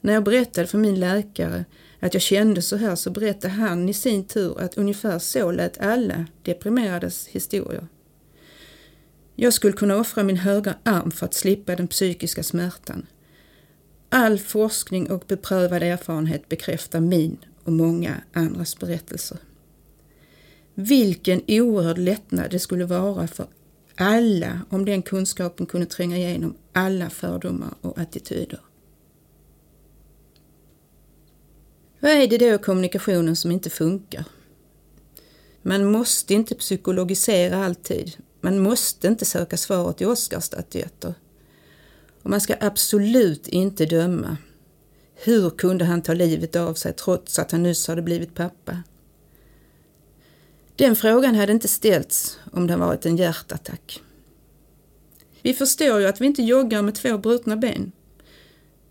När 0.01 0.13
jag 0.13 0.23
berättade 0.23 0.67
för 0.67 0.77
min 0.77 0.99
läkare 0.99 1.65
att 1.99 2.13
jag 2.13 2.23
kände 2.23 2.61
så 2.61 2.75
här 2.75 2.95
så 2.95 3.11
berättade 3.11 3.53
han 3.53 3.89
i 3.89 3.93
sin 3.93 4.25
tur 4.25 4.59
att 4.61 4.77
ungefär 4.77 5.19
så 5.19 5.51
lät 5.51 5.77
alla 5.77 6.25
deprimerades 6.43 7.27
historier. 7.27 7.87
Jag 9.35 9.53
skulle 9.53 9.73
kunna 9.73 9.97
offra 9.97 10.23
min 10.23 10.37
högra 10.37 10.75
arm 10.83 11.11
för 11.11 11.25
att 11.25 11.33
slippa 11.33 11.75
den 11.75 11.87
psykiska 11.87 12.43
smärtan. 12.43 13.05
All 14.17 14.39
forskning 14.39 15.11
och 15.11 15.23
beprövad 15.27 15.83
erfarenhet 15.83 16.49
bekräftar 16.49 16.99
min 16.99 17.37
och 17.63 17.73
många 17.73 18.21
andras 18.33 18.79
berättelser. 18.79 19.37
Vilken 20.73 21.41
oerhörd 21.47 21.97
lättnad 21.97 22.51
det 22.51 22.59
skulle 22.59 22.85
vara 22.85 23.27
för 23.27 23.47
alla 23.95 24.61
om 24.69 24.85
den 24.85 25.01
kunskapen 25.01 25.65
kunde 25.65 25.85
tränga 25.85 26.17
igenom 26.17 26.55
alla 26.73 27.09
fördomar 27.09 27.73
och 27.81 27.97
attityder. 27.97 28.59
Vad 31.99 32.11
är 32.11 32.27
det 32.27 32.37
då 32.37 32.45
i 32.45 32.57
kommunikationen 32.57 33.35
som 33.35 33.51
inte 33.51 33.69
funkar? 33.69 34.25
Man 35.61 35.91
måste 35.91 36.33
inte 36.33 36.55
psykologisera 36.55 37.65
alltid. 37.65 38.17
Man 38.41 38.59
måste 38.59 39.07
inte 39.07 39.25
söka 39.25 39.57
svaret 39.57 40.01
i 40.01 40.05
Oscarsstatyetter. 40.05 41.13
Och 42.25 42.31
man 42.31 42.41
ska 42.41 42.55
absolut 42.59 43.47
inte 43.47 43.85
döma. 43.85 44.37
Hur 45.15 45.49
kunde 45.49 45.85
han 45.85 46.01
ta 46.01 46.13
livet 46.13 46.55
av 46.55 46.73
sig 46.73 46.93
trots 46.93 47.39
att 47.39 47.51
han 47.51 47.63
nyss 47.63 47.87
hade 47.87 48.01
blivit 48.01 48.35
pappa? 48.35 48.83
Den 50.75 50.95
frågan 50.95 51.35
hade 51.35 51.51
inte 51.51 51.67
ställts 51.67 52.39
om 52.51 52.67
det 52.67 52.77
varit 52.77 53.05
en 53.05 53.17
hjärtattack. 53.17 54.01
Vi 55.41 55.53
förstår 55.53 55.99
ju 55.99 56.07
att 56.07 56.21
vi 56.21 56.25
inte 56.25 56.43
joggar 56.43 56.81
med 56.81 56.95
två 56.95 57.17
brutna 57.17 57.57
ben. 57.57 57.91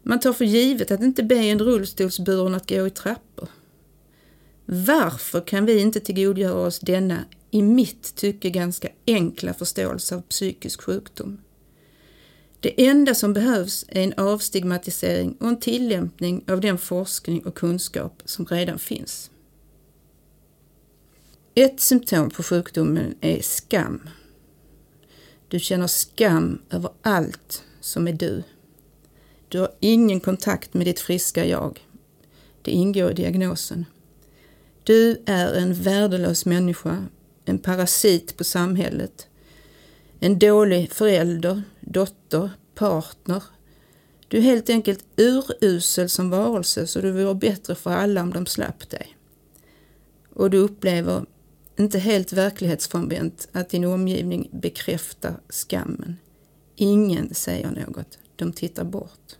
Man 0.02 0.20
tar 0.20 0.32
för 0.32 0.44
givet 0.44 0.90
att 0.90 1.00
inte 1.00 1.22
be 1.22 1.36
en 1.36 1.58
rullstolsburen 1.58 2.54
att 2.54 2.68
gå 2.68 2.86
i 2.86 2.90
trappor. 2.90 3.48
Varför 4.64 5.40
kan 5.40 5.66
vi 5.66 5.80
inte 5.80 6.00
tillgodogöra 6.00 6.66
oss 6.66 6.78
denna, 6.78 7.24
i 7.50 7.62
mitt 7.62 8.14
tycke 8.14 8.50
ganska 8.50 8.88
enkla 9.06 9.54
förståelse 9.54 10.16
av 10.16 10.20
psykisk 10.20 10.82
sjukdom? 10.82 11.38
Det 12.64 12.86
enda 12.86 13.14
som 13.14 13.32
behövs 13.32 13.84
är 13.88 14.02
en 14.02 14.12
avstigmatisering 14.16 15.36
och 15.40 15.48
en 15.48 15.60
tillämpning 15.60 16.44
av 16.48 16.60
den 16.60 16.78
forskning 16.78 17.46
och 17.46 17.54
kunskap 17.54 18.22
som 18.24 18.46
redan 18.46 18.78
finns. 18.78 19.30
Ett 21.54 21.80
symptom 21.80 22.30
på 22.30 22.42
sjukdomen 22.42 23.14
är 23.20 23.42
skam. 23.42 24.08
Du 25.48 25.60
känner 25.60 25.86
skam 25.86 26.62
över 26.70 26.90
allt 27.02 27.64
som 27.80 28.08
är 28.08 28.12
du. 28.12 28.42
Du 29.48 29.58
har 29.58 29.70
ingen 29.80 30.20
kontakt 30.20 30.74
med 30.74 30.86
ditt 30.86 31.00
friska 31.00 31.46
jag. 31.46 31.86
Det 32.62 32.70
ingår 32.70 33.10
i 33.10 33.14
diagnosen. 33.14 33.84
Du 34.82 35.22
är 35.26 35.54
en 35.54 35.74
värdelös 35.74 36.46
människa, 36.46 37.06
en 37.44 37.58
parasit 37.58 38.36
på 38.36 38.44
samhället, 38.44 39.28
en 40.24 40.38
dålig 40.38 40.92
förälder, 40.92 41.62
dotter, 41.80 42.50
partner. 42.74 43.42
Du 44.28 44.36
är 44.36 44.42
helt 44.42 44.70
enkelt 44.70 45.04
urusel 45.16 46.08
som 46.08 46.30
varelse 46.30 46.86
så 46.86 47.00
det 47.00 47.12
vore 47.12 47.34
bättre 47.34 47.74
för 47.74 47.90
alla 47.90 48.22
om 48.22 48.30
de 48.30 48.46
slapp 48.46 48.90
dig. 48.90 49.16
Och 50.34 50.50
du 50.50 50.58
upplever 50.58 51.26
inte 51.76 51.98
helt 51.98 52.32
verklighetsfrånvänt 52.32 53.48
att 53.52 53.70
din 53.70 53.84
omgivning 53.84 54.48
bekräftar 54.52 55.40
skammen. 55.48 56.16
Ingen 56.76 57.34
säger 57.34 57.70
något, 57.70 58.18
de 58.36 58.52
tittar 58.52 58.84
bort. 58.84 59.36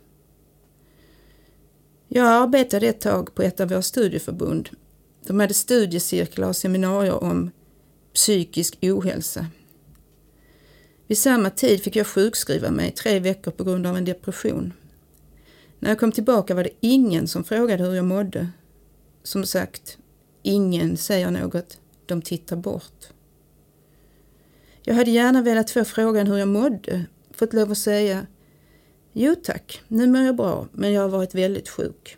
Jag 2.07 2.27
arbetade 2.27 2.87
ett 2.87 3.01
tag 3.01 3.35
på 3.35 3.41
ett 3.41 3.59
av 3.59 3.69
våra 3.69 3.81
studieförbund. 3.81 4.69
De 5.27 5.39
hade 5.39 5.53
studiecirklar 5.53 6.47
och 6.47 6.55
seminarier 6.55 7.23
om 7.23 7.51
psykisk 8.13 8.77
ohälsa. 8.81 9.47
Vid 11.07 11.17
samma 11.17 11.49
tid 11.49 11.83
fick 11.83 11.95
jag 11.95 12.07
sjukskriva 12.07 12.71
mig 12.71 12.91
tre 12.91 13.19
veckor 13.19 13.51
på 13.51 13.63
grund 13.63 13.87
av 13.87 13.97
en 13.97 14.05
depression. 14.05 14.73
När 15.79 15.89
jag 15.89 15.99
kom 15.99 16.11
tillbaka 16.11 16.55
var 16.55 16.63
det 16.63 16.69
ingen 16.79 17.27
som 17.27 17.43
frågade 17.43 17.83
hur 17.83 17.93
jag 17.93 18.05
mådde. 18.05 18.49
Som 19.23 19.45
sagt, 19.45 19.97
ingen 20.43 20.97
säger 20.97 21.31
något 21.31 21.79
de 22.05 22.21
tittar 22.21 22.55
bort. 22.55 23.07
Jag 24.83 24.95
hade 24.95 25.11
gärna 25.11 25.41
velat 25.41 25.71
få 25.71 25.85
frågan 25.85 26.27
hur 26.27 26.37
jag 26.37 26.47
mådde, 26.47 27.05
fått 27.31 27.53
lov 27.53 27.71
att 27.71 27.77
säga 27.77 28.27
Jo 29.13 29.35
tack, 29.35 29.81
nu 29.87 30.07
mår 30.07 30.21
jag 30.21 30.35
bra, 30.35 30.67
men 30.71 30.93
jag 30.93 31.01
har 31.01 31.09
varit 31.09 31.35
väldigt 31.35 31.69
sjuk. 31.69 32.17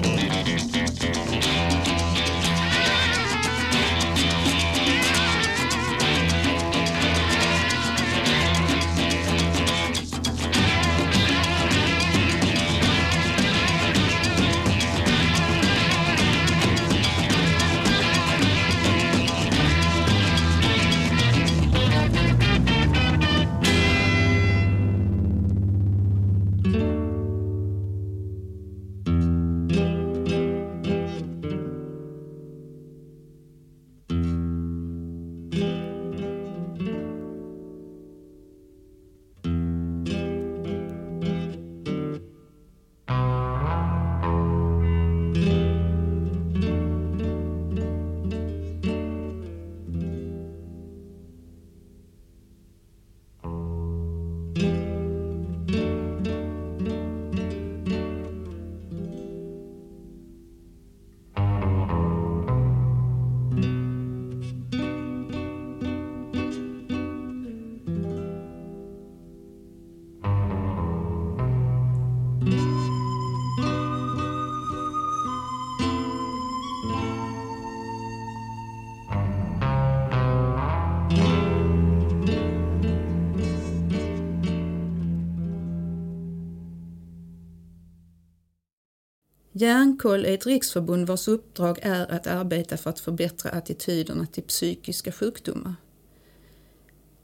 Hjärnkoll 89.61 90.25
är 90.25 90.33
ett 90.33 90.45
riksförbund 90.45 91.07
vars 91.07 91.27
uppdrag 91.27 91.79
är 91.81 92.11
att 92.11 92.27
arbeta 92.27 92.77
för 92.77 92.89
att 92.89 92.99
förbättra 92.99 93.51
attityderna 93.51 94.25
till 94.25 94.43
psykiska 94.43 95.11
sjukdomar. 95.11 95.75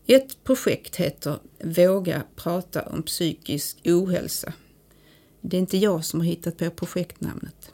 Ett 0.05 0.43
projekt 0.43 0.95
heter 0.95 1.39
Våga 1.63 2.23
prata 2.35 2.81
om 2.81 3.03
psykisk 3.03 3.81
ohälsa. 3.85 4.53
Det 5.41 5.57
är 5.57 5.61
inte 5.61 5.77
jag 5.77 6.05
som 6.05 6.19
har 6.19 6.27
hittat 6.27 6.57
på 6.57 6.69
projektnamnet. 6.69 7.71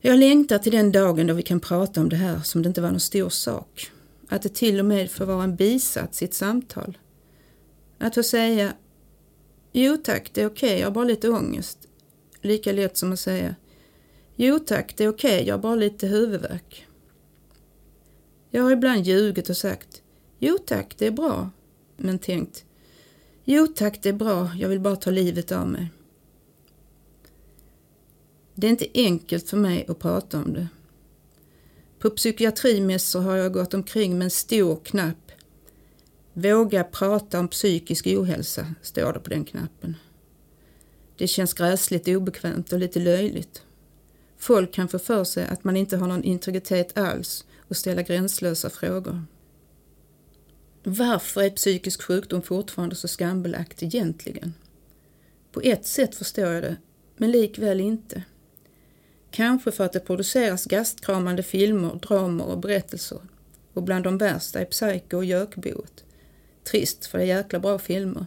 Jag 0.00 0.18
längtar 0.18 0.58
till 0.58 0.72
den 0.72 0.92
dagen 0.92 1.26
då 1.26 1.34
vi 1.34 1.42
kan 1.42 1.60
prata 1.60 2.00
om 2.00 2.08
det 2.08 2.16
här 2.16 2.40
som 2.40 2.62
det 2.62 2.68
inte 2.68 2.80
var 2.80 2.90
någon 2.90 3.00
stor 3.00 3.28
sak. 3.28 3.90
Att 4.28 4.42
det 4.42 4.54
till 4.54 4.78
och 4.78 4.86
med 4.86 5.10
får 5.10 5.26
vara 5.26 5.44
en 5.44 5.56
bisats 5.56 6.22
i 6.22 6.24
ett 6.24 6.34
samtal. 6.34 6.98
Att 7.98 8.14
få 8.14 8.22
säga 8.22 8.72
Jo 9.72 9.96
tack, 9.96 10.30
det 10.32 10.42
är 10.42 10.46
okej, 10.46 10.78
jag 10.78 10.86
har 10.86 10.92
bara 10.92 11.04
lite 11.04 11.28
ångest. 11.28 11.81
Lika 12.42 12.72
lätt 12.72 12.96
som 12.96 13.12
att 13.12 13.20
säga 13.20 13.54
Jo 14.36 14.58
tack, 14.58 14.96
det 14.96 15.04
är 15.04 15.08
okej, 15.08 15.44
jag 15.46 15.54
har 15.54 15.62
bara 15.62 15.74
lite 15.74 16.06
huvudvärk. 16.06 16.86
Jag 18.50 18.62
har 18.62 18.70
ibland 18.70 19.06
ljugit 19.06 19.48
och 19.50 19.56
sagt 19.56 20.02
Jo 20.38 20.58
tack, 20.66 20.94
det 20.98 21.06
är 21.06 21.10
bra. 21.10 21.50
Men 21.96 22.18
tänkt 22.18 22.64
Jo 23.44 23.66
tack, 23.66 24.02
det 24.02 24.08
är 24.08 24.12
bra, 24.12 24.50
jag 24.56 24.68
vill 24.68 24.80
bara 24.80 24.96
ta 24.96 25.10
livet 25.10 25.52
av 25.52 25.68
mig. 25.68 25.90
Det 28.54 28.66
är 28.66 28.70
inte 28.70 28.86
enkelt 28.94 29.50
för 29.50 29.56
mig 29.56 29.86
att 29.88 29.98
prata 29.98 30.38
om 30.38 30.52
det. 30.52 30.68
På 31.98 32.10
psykiatrimässor 32.10 33.20
har 33.20 33.36
jag 33.36 33.52
gått 33.52 33.74
omkring 33.74 34.18
med 34.18 34.24
en 34.24 34.30
stor 34.30 34.80
knapp. 34.84 35.32
Våga 36.32 36.84
prata 36.84 37.40
om 37.40 37.48
psykisk 37.48 38.06
ohälsa, 38.06 38.74
står 38.82 39.12
det 39.12 39.20
på 39.20 39.30
den 39.30 39.44
knappen. 39.44 39.96
Det 41.22 41.28
känns 41.28 41.54
gräsligt 41.54 42.08
obekvämt 42.08 42.72
och 42.72 42.78
lite 42.78 43.00
löjligt. 43.00 43.62
Folk 44.38 44.72
kan 44.72 44.88
få 44.88 44.98
för 44.98 45.24
sig 45.24 45.46
att 45.46 45.64
man 45.64 45.76
inte 45.76 45.96
har 45.96 46.06
någon 46.06 46.24
integritet 46.24 46.98
alls 46.98 47.44
och 47.68 47.76
ställa 47.76 48.02
gränslösa 48.02 48.70
frågor. 48.70 49.24
Varför 50.82 51.42
är 51.42 51.50
psykisk 51.50 52.02
sjukdom 52.02 52.42
fortfarande 52.42 52.96
så 52.96 53.08
skambelagt 53.08 53.82
egentligen? 53.82 54.54
På 55.52 55.60
ett 55.60 55.86
sätt 55.86 56.14
förstår 56.14 56.44
jag 56.44 56.62
det, 56.62 56.76
men 57.16 57.30
likväl 57.30 57.80
inte. 57.80 58.22
Kanske 59.30 59.72
för 59.72 59.84
att 59.84 59.92
det 59.92 60.00
produceras 60.00 60.64
gastkramande 60.64 61.42
filmer, 61.42 61.94
dramer 61.94 62.44
och 62.44 62.58
berättelser 62.58 63.20
och 63.72 63.82
bland 63.82 64.04
de 64.04 64.18
värsta 64.18 64.60
är 64.60 64.64
Psycho 64.64 65.16
och 65.16 65.24
Gökboet. 65.24 66.04
Trist, 66.64 67.06
för 67.06 67.18
det 67.18 67.24
är 67.24 67.36
jäkla 67.36 67.58
bra 67.58 67.78
filmer. 67.78 68.26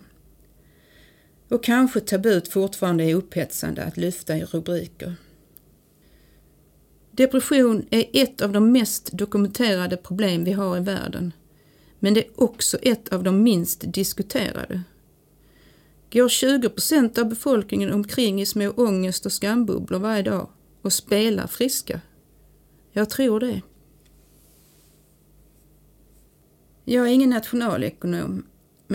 Och 1.50 1.64
kanske 1.64 2.00
tabut 2.00 2.48
fortfarande 2.48 3.04
är 3.04 3.16
upphetsande 3.16 3.84
att 3.84 3.98
lyfta 3.98 4.38
i 4.38 4.44
rubriker. 4.44 5.16
Depression 7.12 7.86
är 7.90 8.06
ett 8.14 8.42
av 8.42 8.52
de 8.52 8.72
mest 8.72 9.12
dokumenterade 9.12 9.98
problem 9.98 10.44
vi 10.44 10.52
har 10.52 10.78
i 10.78 10.80
världen. 10.80 11.34
Men 12.00 12.14
det 12.14 12.26
är 12.26 12.44
också 12.44 12.78
ett 12.78 13.14
av 13.14 13.24
de 13.24 13.44
minst 13.44 13.94
diskuterade. 13.94 14.82
Går 16.12 16.30
20 16.30 16.70
procent 16.70 17.18
av 17.18 17.30
befolkningen 17.30 17.94
omkring 17.94 18.42
i 18.42 18.46
små 18.46 18.70
ångest 18.70 19.26
och 19.26 19.32
skambubblor 19.32 20.00
varje 20.00 20.24
dag 20.24 20.50
och 20.82 20.94
spelar 20.94 21.48
friska? 21.48 22.02
Jag 22.92 23.10
tror 23.10 23.40
det. 23.40 23.62
Jag 26.86 27.08
är 27.08 27.12
ingen 27.12 27.30
nationalekonom, 27.30 28.46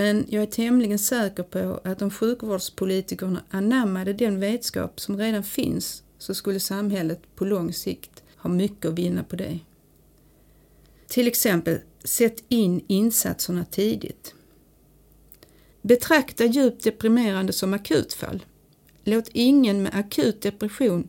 men 0.01 0.27
jag 0.29 0.43
är 0.43 0.47
tämligen 0.47 0.99
säker 0.99 1.43
på 1.43 1.81
att 1.85 2.03
om 2.03 2.11
sjukvårdspolitikerna 2.11 3.43
anammade 3.51 4.13
den 4.13 4.41
vetskap 4.41 5.01
som 5.01 5.17
redan 5.17 5.45
finns 5.45 6.03
så 6.19 6.35
skulle 6.35 6.61
samhället 6.61 7.21
på 7.35 7.45
lång 7.45 7.73
sikt 7.73 8.23
ha 8.37 8.51
mycket 8.51 8.85
att 8.85 8.99
vinna 8.99 9.25
på 9.25 9.37
det. 9.37 9.59
Till 11.07 11.29
exempel, 11.29 11.79
sätt 12.05 12.45
in 12.49 12.85
insatserna 12.87 13.65
tidigt. 13.65 14.35
Betrakta 15.83 16.45
djupt 16.45 16.85
deprimerande 16.85 17.53
som 17.53 17.75
akutfall. 17.75 18.45
Låt 19.05 19.29
ingen 19.33 19.83
med 19.83 19.95
akut 19.95 20.43
depression, 20.43 21.09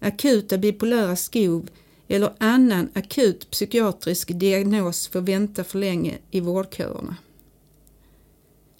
akuta 0.00 0.58
bipolära 0.58 1.16
skov 1.16 1.70
eller 2.08 2.32
annan 2.38 2.88
akut 2.94 3.50
psykiatrisk 3.50 4.38
diagnos 4.38 5.08
få 5.08 5.20
vänta 5.20 5.64
för 5.64 5.78
länge 5.78 6.18
i 6.30 6.40
vårdköerna. 6.40 7.16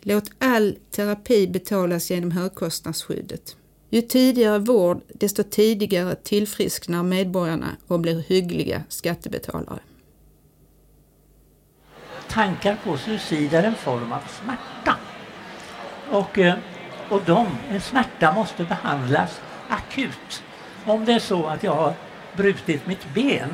Låt 0.02 0.30
all 0.38 0.78
terapi 0.90 1.48
betalas 1.48 2.11
genom 2.11 2.30
högkostnadsskyddet. 2.30 3.56
Ju 3.90 4.02
tidigare 4.02 4.58
vård, 4.58 5.00
desto 5.08 5.42
tidigare 5.42 6.14
tillfrisknar 6.14 7.02
medborgarna 7.02 7.76
och 7.87 8.00
blir 8.00 8.22
hyggliga 8.28 8.82
skattebetalare. 8.88 9.78
Tankar 12.28 12.78
på 12.84 12.96
suicid 12.96 13.54
är 13.54 13.62
en 13.62 13.74
form 13.74 14.12
av 14.12 14.20
smärta. 14.42 14.96
Och, 16.11 16.38
eh, 16.38 16.54
och 17.08 17.22
de, 17.26 17.46
en 17.70 17.80
smärta 17.80 18.32
måste 18.32 18.64
behandlas 18.64 19.40
akut. 19.68 20.42
Om 20.84 21.04
det 21.04 21.12
är 21.12 21.18
så 21.18 21.46
att 21.46 21.62
jag 21.62 21.74
har 21.74 21.94
brutit 22.37 22.87
mitt 22.87 23.14
ben 23.14 23.48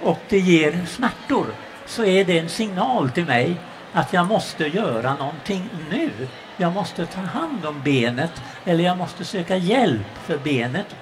och 0.00 0.18
det 0.28 0.38
ger 0.38 0.86
smärtor 0.86 1.46
så 1.86 2.04
är 2.04 2.24
det 2.24 2.38
en 2.38 2.48
signal 2.48 3.10
till 3.10 3.24
mig 3.24 3.56
att 3.92 4.12
jag 4.12 4.26
måste 4.26 4.66
göra 4.66 5.14
någonting 5.14 5.68
nu. 5.90 6.10
Jag 6.56 6.72
måste 6.72 7.06
ta 7.06 7.20
hand 7.20 7.66
om 7.66 7.82
benet 7.84 8.42
eller 8.64 8.84
jag 8.84 8.98
måste 8.98 9.24
söka 9.24 9.56
hjälp 9.56 10.18
för 10.24 10.38
benet. 10.38 10.96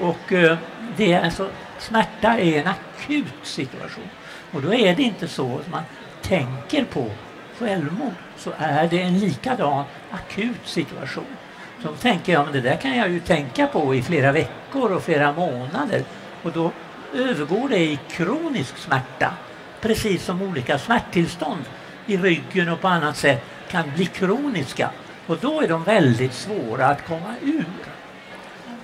Och 0.00 0.32
eh, 0.32 0.58
det 0.96 1.12
är 1.12 1.24
alltså, 1.24 1.50
smärta 1.78 2.38
är 2.38 2.60
en 2.60 2.66
akut 2.66 3.34
situation. 3.42 4.08
Och 4.52 4.62
då 4.62 4.74
är 4.74 4.96
det 4.96 5.02
inte 5.02 5.28
så 5.28 5.58
att 5.58 5.70
man 5.70 5.82
tänker 6.22 6.84
på 6.84 7.10
självmord 7.58 8.12
så 8.36 8.52
är 8.58 8.88
det 8.88 9.02
en 9.02 9.18
likadan 9.18 9.84
akut 10.10 10.60
situation. 10.64 11.36
Då 11.82 11.92
tänker 11.92 12.32
jag, 12.32 12.44
men 12.44 12.52
det 12.52 12.60
där 12.60 12.76
kan 12.76 12.96
jag 12.96 13.08
ju 13.08 13.20
tänka 13.20 13.66
på 13.66 13.94
i 13.94 14.02
flera 14.02 14.32
veckor 14.32 14.92
och 14.92 15.02
flera 15.02 15.32
månader. 15.32 16.02
Och 16.42 16.52
då 16.52 16.72
övergår 17.14 17.68
det 17.68 17.78
i 17.78 17.98
kronisk 18.08 18.76
smärta. 18.76 19.32
Precis 19.80 20.24
som 20.24 20.42
olika 20.42 20.78
smärttillstånd 20.78 21.64
i 22.06 22.16
ryggen 22.16 22.68
och 22.68 22.80
på 22.80 22.88
annat 22.88 23.16
sätt 23.16 23.44
kan 23.70 23.84
bli 23.94 24.06
kroniska. 24.06 24.90
Och 25.26 25.38
då 25.40 25.60
är 25.60 25.68
de 25.68 25.84
väldigt 25.84 26.32
svåra 26.32 26.86
att 26.86 27.06
komma 27.06 27.34
ur. 27.42 27.64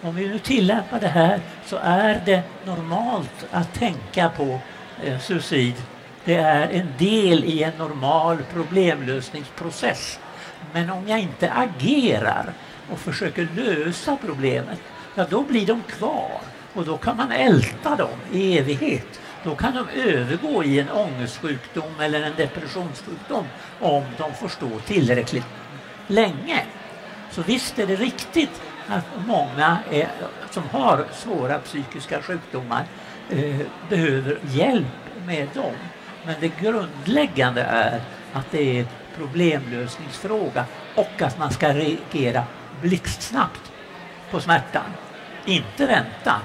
Om 0.03 0.15
vi 0.15 0.29
nu 0.29 0.39
tillämpar 0.39 1.01
det 1.01 1.09
här 1.09 1.41
så 1.67 1.77
är 1.83 2.23
det 2.25 2.43
normalt 2.65 3.47
att 3.51 3.75
tänka 3.75 4.29
på 4.29 4.61
eh, 5.05 5.19
suicid. 5.19 5.75
Det 6.25 6.35
är 6.35 6.69
en 6.69 6.89
del 6.99 7.45
i 7.45 7.63
en 7.63 7.73
normal 7.79 8.39
problemlösningsprocess. 8.53 10.19
Men 10.73 10.91
om 10.91 11.09
jag 11.09 11.21
inte 11.21 11.53
agerar 11.53 12.53
och 12.93 12.99
försöker 12.99 13.49
lösa 13.57 14.17
problemet, 14.27 14.81
ja 15.15 15.27
då 15.31 15.43
blir 15.43 15.67
de 15.67 15.83
kvar. 15.83 16.41
Och 16.75 16.85
då 16.85 16.97
kan 16.97 17.17
man 17.17 17.33
älta 17.33 17.97
dem 17.97 18.19
i 18.33 18.59
evighet. 18.59 19.21
Då 19.45 19.55
kan 19.57 19.75
de 19.75 19.89
övergå 20.01 20.65
i 20.65 20.81
en 20.81 20.91
ångestsjukdom 20.91 22.01
eller 22.01 22.23
en 22.23 22.33
depressionssjukdom 22.37 23.47
om 23.81 24.05
de 24.19 24.35
får 24.35 24.49
stå 24.49 24.79
tillräckligt 24.79 25.47
länge. 26.07 26.65
Så 27.31 27.43
visst 27.43 27.79
är 27.79 27.87
det 27.87 27.97
riktigt 27.97 28.63
att 28.89 29.05
många 29.27 29.79
är, 29.91 30.09
som 30.51 30.63
har 30.71 31.07
svåra 31.13 31.59
psykiska 31.59 32.23
sjukdomar 32.23 32.85
eh, 33.31 33.61
behöver 33.89 34.39
hjälp 34.45 34.87
med 35.27 35.49
dem. 35.55 35.75
Men 36.27 36.35
det 36.41 36.49
grundläggande 36.61 37.63
är 37.63 38.01
att 38.33 38.51
det 38.51 38.77
är 38.77 38.81
en 38.81 38.89
problemlösningsfråga 39.17 40.65
och 40.95 41.23
att 41.23 41.39
man 41.39 41.51
ska 41.51 41.75
reagera 41.75 42.45
blixtsnabbt 42.83 43.73
på 44.31 44.41
smärtan. 44.41 44.85
Inte 45.45 45.87
vänta 45.87 46.41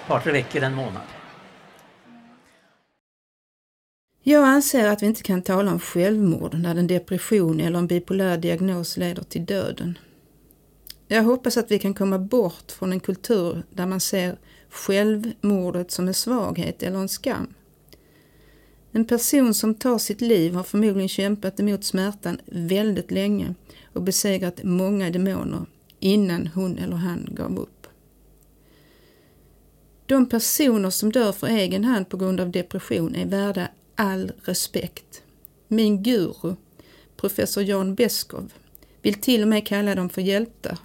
ett 0.00 0.08
par, 0.08 0.20
tre 0.20 0.32
veckor, 0.32 0.62
en 0.62 0.74
månad. 0.74 1.13
Jag 4.26 4.44
anser 4.44 4.88
att 4.88 5.02
vi 5.02 5.06
inte 5.06 5.22
kan 5.22 5.42
tala 5.42 5.72
om 5.72 5.80
självmord 5.80 6.54
när 6.54 6.74
en 6.74 6.86
depression 6.86 7.60
eller 7.60 7.78
en 7.78 7.86
bipolär 7.86 8.38
diagnos 8.38 8.96
leder 8.96 9.22
till 9.22 9.44
döden. 9.44 9.98
Jag 11.08 11.22
hoppas 11.22 11.56
att 11.56 11.70
vi 11.70 11.78
kan 11.78 11.94
komma 11.94 12.18
bort 12.18 12.72
från 12.72 12.92
en 12.92 13.00
kultur 13.00 13.62
där 13.70 13.86
man 13.86 14.00
ser 14.00 14.36
självmordet 14.70 15.90
som 15.90 16.08
en 16.08 16.14
svaghet 16.14 16.82
eller 16.82 16.98
en 16.98 17.08
skam. 17.08 17.54
En 18.92 19.04
person 19.04 19.54
som 19.54 19.74
tar 19.74 19.98
sitt 19.98 20.20
liv 20.20 20.54
har 20.54 20.62
förmodligen 20.62 21.08
kämpat 21.08 21.60
emot 21.60 21.84
smärtan 21.84 22.40
väldigt 22.46 23.10
länge 23.10 23.54
och 23.92 24.02
besegrat 24.02 24.62
många 24.62 25.10
demoner 25.10 25.66
innan 26.00 26.46
hon 26.46 26.78
eller 26.78 26.96
han 26.96 27.28
gav 27.30 27.58
upp. 27.58 27.86
De 30.06 30.28
personer 30.28 30.90
som 30.90 31.12
dör 31.12 31.32
för 31.32 31.46
egen 31.46 31.84
hand 31.84 32.08
på 32.08 32.16
grund 32.16 32.40
av 32.40 32.50
depression 32.50 33.14
är 33.14 33.26
värda 33.26 33.68
all 33.94 34.32
respekt. 34.44 35.22
Min 35.68 36.02
guru, 36.02 36.54
professor 37.16 37.62
Jan 37.62 37.94
Beskow, 37.94 38.52
vill 39.02 39.14
till 39.14 39.42
och 39.42 39.48
med 39.48 39.66
kalla 39.66 39.94
dem 39.94 40.08
för 40.08 40.22
hjältar. 40.22 40.78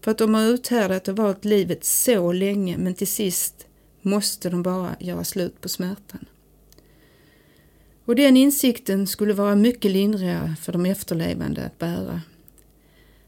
För 0.00 0.10
att 0.10 0.18
de 0.18 0.34
har 0.34 0.42
uthärdat 0.42 1.08
och 1.08 1.16
valt 1.16 1.44
livet 1.44 1.84
så 1.84 2.32
länge 2.32 2.78
men 2.78 2.94
till 2.94 3.06
sist 3.06 3.66
måste 4.02 4.50
de 4.50 4.62
bara 4.62 4.96
göra 5.00 5.24
slut 5.24 5.60
på 5.60 5.68
smärtan. 5.68 6.24
Och 8.04 8.16
den 8.16 8.36
insikten 8.36 9.06
skulle 9.06 9.32
vara 9.32 9.54
mycket 9.56 9.90
lindrigare 9.90 10.56
för 10.60 10.72
de 10.72 10.86
efterlevande 10.86 11.64
att 11.64 11.78
bära. 11.78 12.20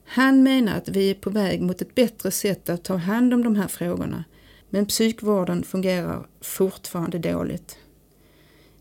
Han 0.04 0.42
menar 0.42 0.76
att 0.76 0.88
vi 0.88 1.10
är 1.10 1.14
på 1.14 1.30
väg 1.30 1.62
mot 1.62 1.82
ett 1.82 1.94
bättre 1.94 2.30
sätt 2.30 2.68
att 2.68 2.84
ta 2.84 2.96
hand 2.96 3.34
om 3.34 3.44
de 3.44 3.56
här 3.56 3.68
frågorna 3.68 4.24
men 4.70 4.86
psykvården 4.86 5.62
fungerar 5.62 6.26
fortfarande 6.40 7.18
dåligt. 7.18 7.78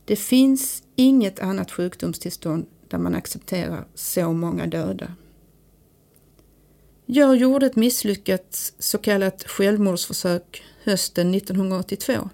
Det 0.05 0.15
finns 0.15 0.83
inget 0.95 1.39
annat 1.39 1.71
sjukdomstillstånd 1.71 2.65
där 2.87 2.97
man 2.97 3.15
accepterar 3.15 3.87
så 3.95 4.33
många 4.33 4.67
döda. 4.67 5.15
Jag 7.05 7.35
gjorde 7.35 7.65
ett 7.65 7.75
misslyckat 7.75 8.73
så 8.79 8.97
kallat 8.97 9.43
självmordsförsök 9.43 10.63
hösten 10.83 11.33
1982. 11.33 12.29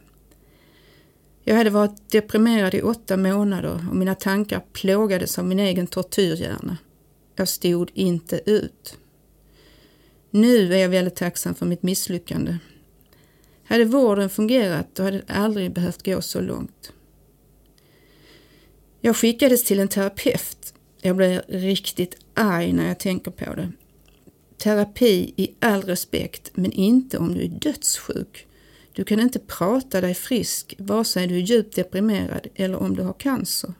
Jag 1.43 1.55
hade 1.55 1.69
varit 1.69 2.11
deprimerad 2.11 2.73
i 2.73 2.81
åtta 2.81 3.17
månader 3.17 3.87
och 3.89 3.95
mina 3.95 4.15
tankar 4.15 4.61
plågades 4.73 5.39
av 5.39 5.45
min 5.45 5.59
egen 5.59 5.87
tortyrhjärna. 5.87 6.77
Jag 7.35 7.47
stod 7.47 7.91
inte 7.93 8.41
ut. 8.45 8.97
Nu 10.29 10.73
är 10.73 10.77
jag 10.77 10.89
väldigt 10.89 11.15
tacksam 11.15 11.55
för 11.55 11.65
mitt 11.65 11.83
misslyckande. 11.83 12.57
Hade 13.63 13.85
vården 13.85 14.29
fungerat 14.29 14.87
då 14.93 15.03
hade 15.03 15.17
det 15.17 15.33
aldrig 15.33 15.73
behövt 15.73 16.05
gå 16.05 16.21
så 16.21 16.41
långt. 16.41 16.93
Jag 19.01 19.15
skickades 19.15 19.63
till 19.63 19.79
en 19.79 19.87
terapeut. 19.87 20.73
Jag 21.01 21.15
blir 21.15 21.41
riktigt 21.47 22.17
arg 22.33 22.73
när 22.73 22.87
jag 22.87 22.99
tänker 22.99 23.31
på 23.31 23.53
det. 23.53 23.71
Terapi 24.57 25.33
i 25.35 25.55
all 25.59 25.81
respekt, 25.81 26.51
men 26.53 26.71
inte 26.71 27.17
om 27.17 27.33
du 27.33 27.41
är 27.41 27.47
dödssjuk. 27.47 28.47
Du 28.93 29.03
kan 29.03 29.19
inte 29.19 29.39
prata 29.39 30.01
dig 30.01 30.13
frisk 30.13 30.75
vare 30.77 31.05
sig 31.05 31.27
du 31.27 31.35
är 31.35 31.39
djupt 31.39 31.75
deprimerad 31.75 32.47
eller 32.55 32.77
om 32.77 32.95
du 32.95 33.03
har 33.03 33.13
cancer. 33.13 33.73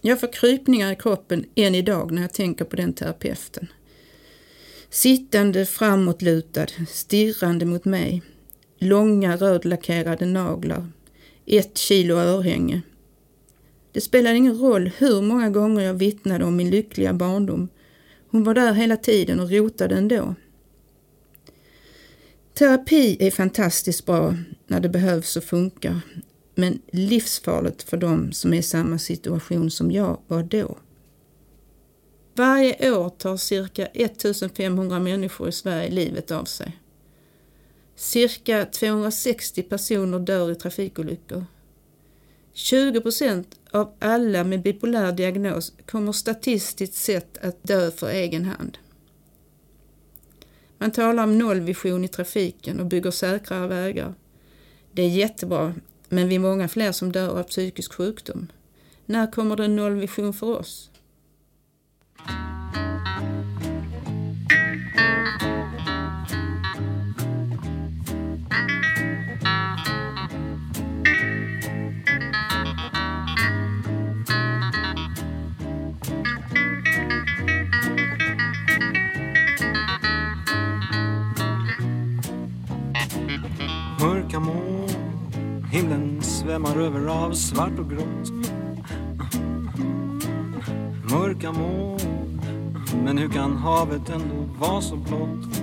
Jag 0.00 0.20
får 0.20 0.32
krypningar 0.32 0.92
i 0.92 0.96
kroppen 0.96 1.44
än 1.54 1.74
idag 1.74 2.12
när 2.12 2.22
jag 2.22 2.32
tänker 2.32 2.64
på 2.64 2.76
den 2.76 2.92
terapeuten. 2.92 3.66
Sittande 4.90 5.66
framåtlutad, 5.66 6.66
stirrande 6.88 7.64
mot 7.64 7.84
mig. 7.84 8.22
Långa 8.78 9.36
rödlackerade 9.36 10.26
naglar. 10.26 10.86
Ett 11.46 11.78
kilo 11.78 12.14
örhänge. 12.14 12.82
Det 13.94 14.00
spelade 14.00 14.36
ingen 14.36 14.58
roll 14.58 14.90
hur 14.98 15.22
många 15.22 15.50
gånger 15.50 15.82
jag 15.82 15.94
vittnade 15.94 16.44
om 16.44 16.56
min 16.56 16.70
lyckliga 16.70 17.12
barndom. 17.12 17.68
Hon 18.30 18.44
var 18.44 18.54
där 18.54 18.72
hela 18.72 18.96
tiden 18.96 19.40
och 19.40 19.50
rotade 19.50 19.94
ändå. 19.94 20.34
Terapi 22.54 23.16
är 23.20 23.30
fantastiskt 23.30 24.06
bra 24.06 24.36
när 24.66 24.80
det 24.80 24.88
behövs 24.88 25.36
och 25.36 25.44
funkar, 25.44 26.00
men 26.54 26.82
livsfarligt 26.92 27.82
för 27.82 27.96
dem 27.96 28.32
som 28.32 28.54
är 28.54 28.58
i 28.58 28.62
samma 28.62 28.98
situation 28.98 29.70
som 29.70 29.90
jag 29.90 30.20
var 30.26 30.42
då. 30.42 30.78
Varje 32.34 32.92
år 32.92 33.08
tar 33.08 33.36
cirka 33.36 33.86
1500 33.86 34.98
människor 34.98 35.48
i 35.48 35.52
Sverige 35.52 35.90
livet 35.90 36.30
av 36.30 36.44
sig. 36.44 36.78
Cirka 37.96 38.64
260 38.64 39.62
personer 39.62 40.18
dör 40.18 40.50
i 40.50 40.54
trafikolyckor. 40.54 41.44
20 42.56 43.00
procent 43.00 43.58
av 43.70 43.94
alla 43.98 44.44
med 44.44 44.62
bipolär 44.62 45.12
diagnos 45.12 45.72
kommer 45.86 46.12
statistiskt 46.12 46.94
sett 46.94 47.38
att 47.38 47.62
dö 47.62 47.90
för 47.90 48.08
egen 48.08 48.44
hand. 48.44 48.78
Man 50.78 50.90
talar 50.90 51.24
om 51.24 51.38
nollvision 51.38 52.04
i 52.04 52.08
trafiken 52.08 52.80
och 52.80 52.86
bygger 52.86 53.10
säkrare 53.10 53.66
vägar. 53.66 54.14
Det 54.92 55.02
är 55.02 55.08
jättebra, 55.08 55.74
men 56.08 56.28
vi 56.28 56.34
är 56.34 56.38
många 56.38 56.68
fler 56.68 56.92
som 56.92 57.12
dör 57.12 57.38
av 57.38 57.42
psykisk 57.42 57.94
sjukdom. 57.94 58.46
När 59.06 59.32
kommer 59.32 59.56
det 59.56 59.64
en 59.64 59.76
nollvision 59.76 60.32
för 60.32 60.58
oss? 60.58 60.90
Svämmar 86.44 86.76
över 86.76 87.06
av 87.06 87.32
svart 87.32 87.78
och 87.78 87.90
grått. 87.90 88.32
Mörka 91.10 91.52
moln, 91.52 92.40
men 93.04 93.18
hur 93.18 93.28
kan 93.28 93.56
havet 93.56 94.10
ändå 94.10 94.34
vara 94.58 94.80
så 94.80 94.96
blått? 94.96 95.62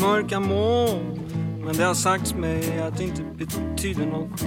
Mörka 0.00 0.40
moln, 0.40 1.20
men 1.64 1.76
det 1.76 1.84
har 1.84 1.94
sagts 1.94 2.34
mig 2.34 2.80
att 2.82 2.98
det 2.98 3.04
inte 3.04 3.22
betyder 3.38 4.06
något. 4.06 4.44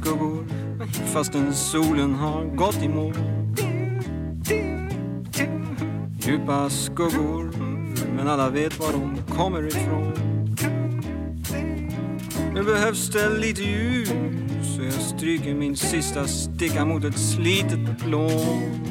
Skuggor 0.00 0.44
fastän 1.12 1.54
solen 1.54 2.14
har 2.14 2.44
gått 2.44 2.82
i 2.82 2.88
mål. 2.88 3.14
Djupa 6.18 6.70
skuggor, 6.70 7.50
men 8.16 8.28
alla 8.28 8.50
vet 8.50 8.78
var 8.78 8.92
de 8.92 9.22
kommer 9.36 9.66
ifrån. 9.66 10.12
Nu 12.54 12.62
behövs 12.62 13.10
det 13.10 13.38
lite 13.38 13.62
ljus 13.62 14.08
så 14.76 14.82
jag 14.82 14.92
stryker 14.92 15.54
min 15.54 15.76
sista 15.76 16.26
sticka 16.26 16.84
mot 16.84 17.04
ett 17.04 17.18
slitet 17.18 17.98
plån. 17.98 18.89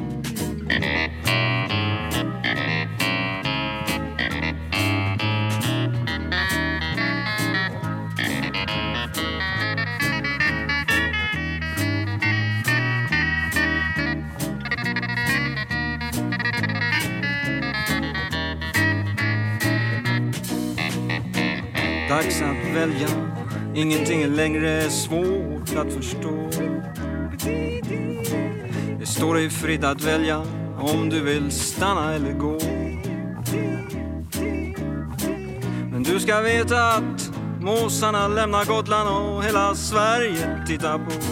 Dags 22.90 23.16
ingenting 23.76 24.22
är 24.22 24.28
längre 24.28 24.90
svårt 24.90 25.76
att 25.76 25.94
förstå. 25.94 26.50
Det 29.00 29.06
står 29.06 29.36
dig 29.36 29.50
fritt 29.50 29.84
att 29.84 30.04
välja 30.04 30.44
om 30.80 31.10
du 31.10 31.24
vill 31.24 31.52
stanna 31.52 32.14
eller 32.14 32.34
gå. 32.34 32.60
Men 35.92 36.04
du 36.04 36.20
ska 36.20 36.42
veta 36.42 36.90
att 36.90 37.32
måsarna 37.62 38.28
lämnar 38.28 38.66
Gotland 38.66 39.10
och 39.10 39.44
hela 39.44 39.76
Sverige 39.76 40.64
tittar 40.68 40.98
på. 40.98 41.29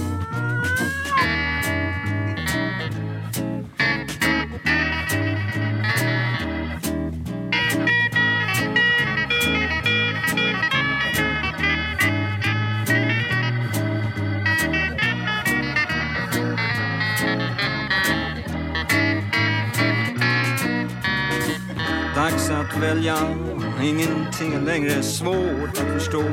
Ingenting 23.87 24.53
är 24.53 24.61
längre 24.61 25.03
svårt 25.03 25.69
att 25.69 25.93
förstå. 25.93 26.23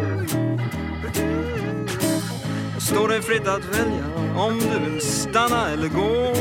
Det 2.74 2.80
står 2.80 3.08
dig 3.08 3.22
fritt 3.22 3.46
att 3.48 3.64
välja 3.64 4.04
om 4.36 4.58
du 4.58 4.90
vill 4.90 5.00
stanna 5.00 5.70
eller 5.70 5.88
gå. 5.88 6.34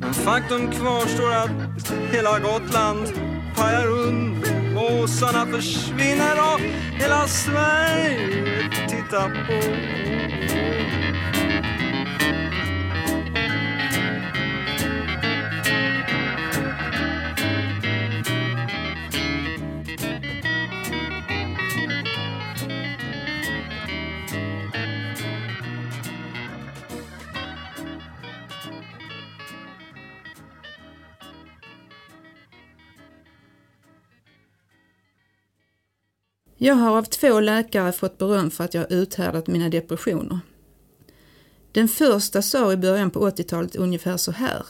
Men 0.00 0.14
faktum 0.14 0.70
kvarstår 0.70 1.32
att 1.32 1.92
hela 2.12 2.38
Gotland 2.38 3.12
pajar 3.56 3.86
under. 3.86 4.74
Måsarna 4.74 5.46
försvinner 5.46 6.36
och 6.54 6.60
hela 7.00 7.26
Sverige 7.26 8.70
tittar 8.88 9.28
på. 9.28 10.21
Jag 36.64 36.74
har 36.74 36.98
av 36.98 37.02
två 37.02 37.40
läkare 37.40 37.92
fått 37.92 38.18
beröm 38.18 38.50
för 38.50 38.64
att 38.64 38.74
jag 38.74 38.92
uthärdat 38.92 39.46
mina 39.46 39.68
depressioner. 39.68 40.40
Den 41.72 41.88
första 41.88 42.42
sa 42.42 42.72
i 42.72 42.76
början 42.76 43.10
på 43.10 43.30
80-talet 43.30 43.76
ungefär 43.76 44.16
så 44.16 44.32
här. 44.32 44.66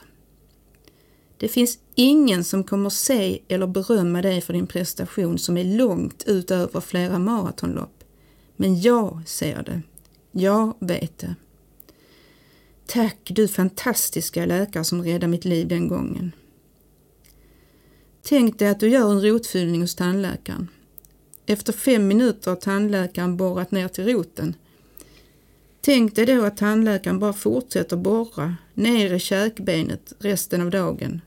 Det 1.36 1.48
finns 1.48 1.78
ingen 1.94 2.44
som 2.44 2.64
kommer 2.64 2.90
se 2.90 3.42
eller 3.48 3.66
berömma 3.66 4.22
dig 4.22 4.40
för 4.40 4.52
din 4.52 4.66
prestation 4.66 5.38
som 5.38 5.56
är 5.56 5.64
långt 5.64 6.24
utöver 6.26 6.80
flera 6.80 7.18
maratonlopp. 7.18 8.04
Men 8.56 8.80
jag 8.80 9.22
ser 9.26 9.62
det. 9.62 9.82
Jag 10.32 10.74
vet 10.78 11.18
det. 11.18 11.34
Tack 12.86 13.18
du 13.24 13.48
fantastiska 13.48 14.46
läkare 14.46 14.84
som 14.84 15.02
räddade 15.02 15.28
mitt 15.28 15.44
liv 15.44 15.68
den 15.68 15.88
gången. 15.88 16.32
Tänk 18.22 18.58
dig 18.58 18.68
att 18.68 18.80
du 18.80 18.88
gör 18.88 19.10
en 19.10 19.22
rotfyllning 19.22 19.80
hos 19.80 19.94
tandläkaren. 19.94 20.68
Efter 21.46 21.72
fem 21.72 22.08
minuter 22.08 22.50
har 22.50 22.56
tandläkaren 22.56 23.36
borrat 23.36 23.70
ner 23.70 23.88
till 23.88 24.04
roten. 24.04 24.54
Tänk 25.80 26.16
dig 26.16 26.26
då 26.26 26.44
att 26.44 26.56
tandläkaren 26.56 27.18
bara 27.18 27.32
fortsätter 27.32 27.96
borra 27.96 28.56
ner 28.74 29.14
i 29.14 29.18
käkbenet 29.18 30.12
resten 30.18 30.60
av 30.60 30.70
dagen. 30.70 31.20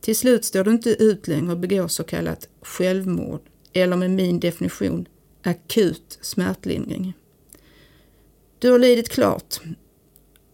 Till 0.00 0.16
slut 0.16 0.44
står 0.44 0.64
du 0.64 0.70
inte 0.70 0.90
ut 0.90 1.28
längre 1.28 1.52
och 1.52 1.58
begår 1.58 1.88
så 1.88 2.04
kallat 2.04 2.48
självmord 2.62 3.40
eller 3.72 3.96
med 3.96 4.10
min 4.10 4.40
definition 4.40 5.06
akut 5.42 6.18
smärtlindring. 6.20 7.14
Du 8.58 8.70
har 8.70 8.78
lidit 8.78 9.08
klart. 9.08 9.60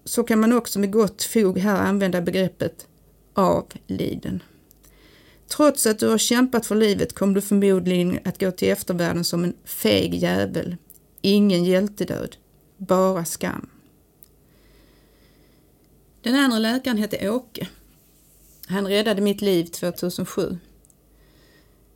Så 0.04 0.24
kan 0.24 0.40
man 0.40 0.52
också 0.52 0.78
med 0.78 0.92
gott 0.92 1.22
fog 1.22 1.58
här 1.58 1.76
använda 1.76 2.20
begreppet 2.20 2.86
avliden. 3.34 4.42
Trots 5.50 5.86
att 5.86 5.98
du 5.98 6.08
har 6.08 6.18
kämpat 6.18 6.66
för 6.66 6.74
livet 6.74 7.14
kommer 7.14 7.34
du 7.34 7.40
förmodligen 7.40 8.18
att 8.24 8.40
gå 8.40 8.50
till 8.50 8.68
eftervärlden 8.68 9.24
som 9.24 9.44
en 9.44 9.54
feg 9.64 10.14
jävel. 10.14 10.76
Ingen 11.20 11.64
hjältedöd, 11.64 12.36
bara 12.76 13.24
skam. 13.24 13.68
Den 16.22 16.34
andra 16.34 16.58
läkaren 16.58 16.98
hette 16.98 17.30
Åke. 17.30 17.68
Han 18.66 18.86
räddade 18.86 19.20
mitt 19.20 19.40
liv 19.40 19.64
2007. 19.64 20.58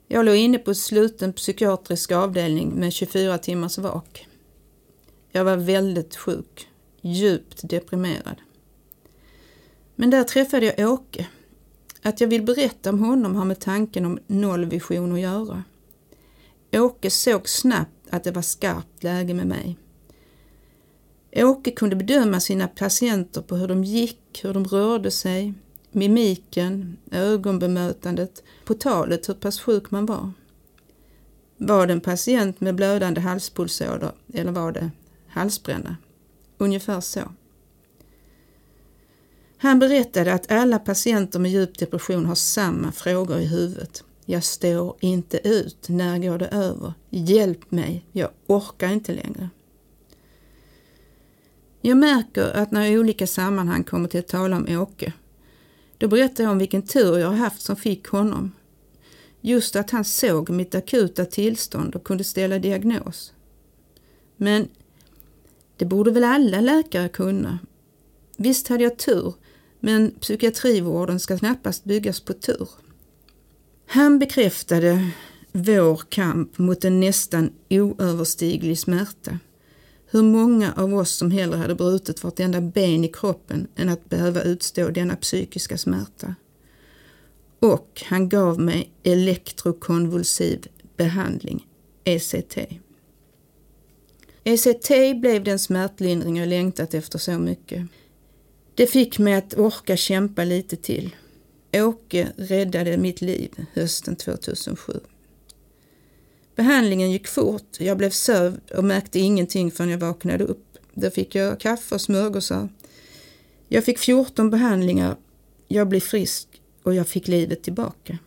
Jag 0.08 0.24
låg 0.24 0.36
inne 0.36 0.58
på 0.58 0.74
sluten 0.74 1.32
psykiatrisk 1.32 2.12
avdelning 2.12 2.70
med 2.74 2.92
24 2.92 3.38
timmars 3.38 3.78
vak. 3.78 4.26
Jag 5.30 5.44
var 5.44 5.56
väldigt 5.56 6.16
sjuk, 6.16 6.68
djupt 7.00 7.68
deprimerad. 7.68 8.36
Men 9.94 10.10
där 10.10 10.24
träffade 10.24 10.66
jag 10.66 10.92
Åke 10.92 11.26
att 12.04 12.20
jag 12.20 12.28
vill 12.28 12.42
berätta 12.42 12.90
om 12.90 12.98
honom 12.98 13.36
har 13.36 13.44
med 13.44 13.60
tanken 13.60 14.04
om 14.04 14.18
nollvision 14.26 15.12
att 15.12 15.20
göra. 15.20 15.64
Åke 16.72 17.10
såg 17.10 17.48
snabbt 17.48 18.08
att 18.10 18.24
det 18.24 18.30
var 18.30 18.42
skarpt 18.42 19.02
läge 19.02 19.34
med 19.34 19.46
mig. 19.46 19.76
Åke 21.36 21.70
kunde 21.70 21.96
bedöma 21.96 22.40
sina 22.40 22.68
patienter 22.68 23.42
på 23.42 23.56
hur 23.56 23.68
de 23.68 23.84
gick, 23.84 24.40
hur 24.42 24.54
de 24.54 24.64
rörde 24.64 25.10
sig, 25.10 25.54
mimiken, 25.92 26.96
ögonbemötandet, 27.10 28.42
på 28.64 28.74
talet 28.74 29.28
hur 29.28 29.34
pass 29.34 29.60
sjuk 29.60 29.90
man 29.90 30.06
var. 30.06 30.32
Var 31.56 31.86
det 31.86 31.92
en 31.92 32.00
patient 32.00 32.60
med 32.60 32.74
blödande 32.74 33.20
halspulsåder 33.20 34.12
eller 34.32 34.52
var 34.52 34.72
det 34.72 34.90
halsbränna? 35.28 35.96
Ungefär 36.58 37.00
så. 37.00 37.20
Han 39.56 39.78
berättade 39.78 40.32
att 40.32 40.52
alla 40.52 40.78
patienter 40.78 41.38
med 41.38 41.50
djup 41.50 41.78
depression 41.78 42.26
har 42.26 42.34
samma 42.34 42.92
frågor 42.92 43.38
i 43.38 43.46
huvudet. 43.46 44.04
Jag 44.24 44.44
står 44.44 44.96
inte 45.00 45.48
ut. 45.48 45.88
När 45.88 46.18
går 46.18 46.38
det 46.38 46.46
över? 46.48 46.92
Hjälp 47.10 47.70
mig. 47.70 48.04
Jag 48.12 48.30
orkar 48.46 48.88
inte 48.88 49.12
längre. 49.14 49.48
Jag 51.80 51.96
märker 51.96 52.52
att 52.56 52.70
när 52.70 52.82
jag 52.82 52.92
i 52.92 52.98
olika 52.98 53.26
sammanhang 53.26 53.84
kommer 53.84 54.08
till 54.08 54.20
att 54.20 54.28
tala 54.28 54.56
om 54.56 54.78
Åke, 54.78 55.12
då 55.98 56.08
berättar 56.08 56.44
jag 56.44 56.50
om 56.50 56.58
vilken 56.58 56.82
tur 56.82 57.18
jag 57.18 57.28
har 57.28 57.36
haft 57.36 57.62
som 57.62 57.76
fick 57.76 58.08
honom. 58.08 58.52
Just 59.40 59.76
att 59.76 59.90
han 59.90 60.04
såg 60.04 60.50
mitt 60.50 60.74
akuta 60.74 61.24
tillstånd 61.24 61.94
och 61.94 62.04
kunde 62.04 62.24
ställa 62.24 62.58
diagnos. 62.58 63.32
Men 64.36 64.68
det 65.76 65.84
borde 65.84 66.10
väl 66.10 66.24
alla 66.24 66.60
läkare 66.60 67.08
kunna? 67.08 67.58
Visst 68.36 68.68
hade 68.68 68.84
jag 68.84 68.96
tur 68.98 69.34
men 69.84 70.10
psykiatrivården 70.20 71.20
ska 71.20 71.38
knappast 71.38 71.84
byggas 71.84 72.20
på 72.20 72.32
tur. 72.32 72.68
Han 73.86 74.18
bekräftade 74.18 75.10
vår 75.52 76.02
kamp 76.08 76.58
mot 76.58 76.84
en 76.84 77.00
nästan 77.00 77.52
oöverstiglig 77.70 78.78
smärta. 78.78 79.38
Hur 80.06 80.22
många 80.22 80.72
av 80.72 80.94
oss 80.94 81.10
som 81.10 81.30
hellre 81.30 81.56
hade 81.56 81.74
brutit 81.74 82.22
vartenda 82.22 82.60
ben 82.60 83.04
i 83.04 83.08
kroppen 83.08 83.66
än 83.76 83.88
att 83.88 84.08
behöva 84.08 84.42
utstå 84.42 84.88
denna 84.88 85.16
psykiska 85.16 85.78
smärta. 85.78 86.34
Och 87.60 88.02
han 88.06 88.28
gav 88.28 88.60
mig 88.60 88.92
elektrokonvulsiv 89.02 90.66
behandling, 90.96 91.66
ECT. 92.04 92.58
ECT 94.44 95.20
blev 95.20 95.44
den 95.44 95.58
smärtlindring 95.58 96.36
jag 96.36 96.48
längtat 96.48 96.94
efter 96.94 97.18
så 97.18 97.38
mycket. 97.38 97.86
Det 98.74 98.86
fick 98.86 99.18
mig 99.18 99.34
att 99.34 99.54
orka 99.58 99.96
kämpa 99.96 100.44
lite 100.44 100.76
till. 100.76 101.16
Åke 101.72 102.32
räddade 102.36 102.96
mitt 102.96 103.20
liv 103.20 103.50
hösten 103.72 104.16
2007. 104.16 105.00
Behandlingen 106.56 107.10
gick 107.10 107.26
fort, 107.26 107.76
jag 107.78 107.98
blev 107.98 108.10
sövd 108.10 108.70
och 108.70 108.84
märkte 108.84 109.18
ingenting 109.18 109.70
förrän 109.70 109.90
jag 109.90 109.98
vaknade 109.98 110.44
upp. 110.44 110.78
Då 110.94 111.10
fick 111.10 111.34
jag 111.34 111.60
kaffe 111.60 111.94
och 111.94 112.00
smörgåsar. 112.00 112.68
Jag 113.68 113.84
fick 113.84 113.98
14 113.98 114.50
behandlingar, 114.50 115.16
jag 115.68 115.88
blev 115.88 116.00
frisk 116.00 116.48
och 116.82 116.94
jag 116.94 117.08
fick 117.08 117.28
livet 117.28 117.62
tillbaka. 117.62 118.18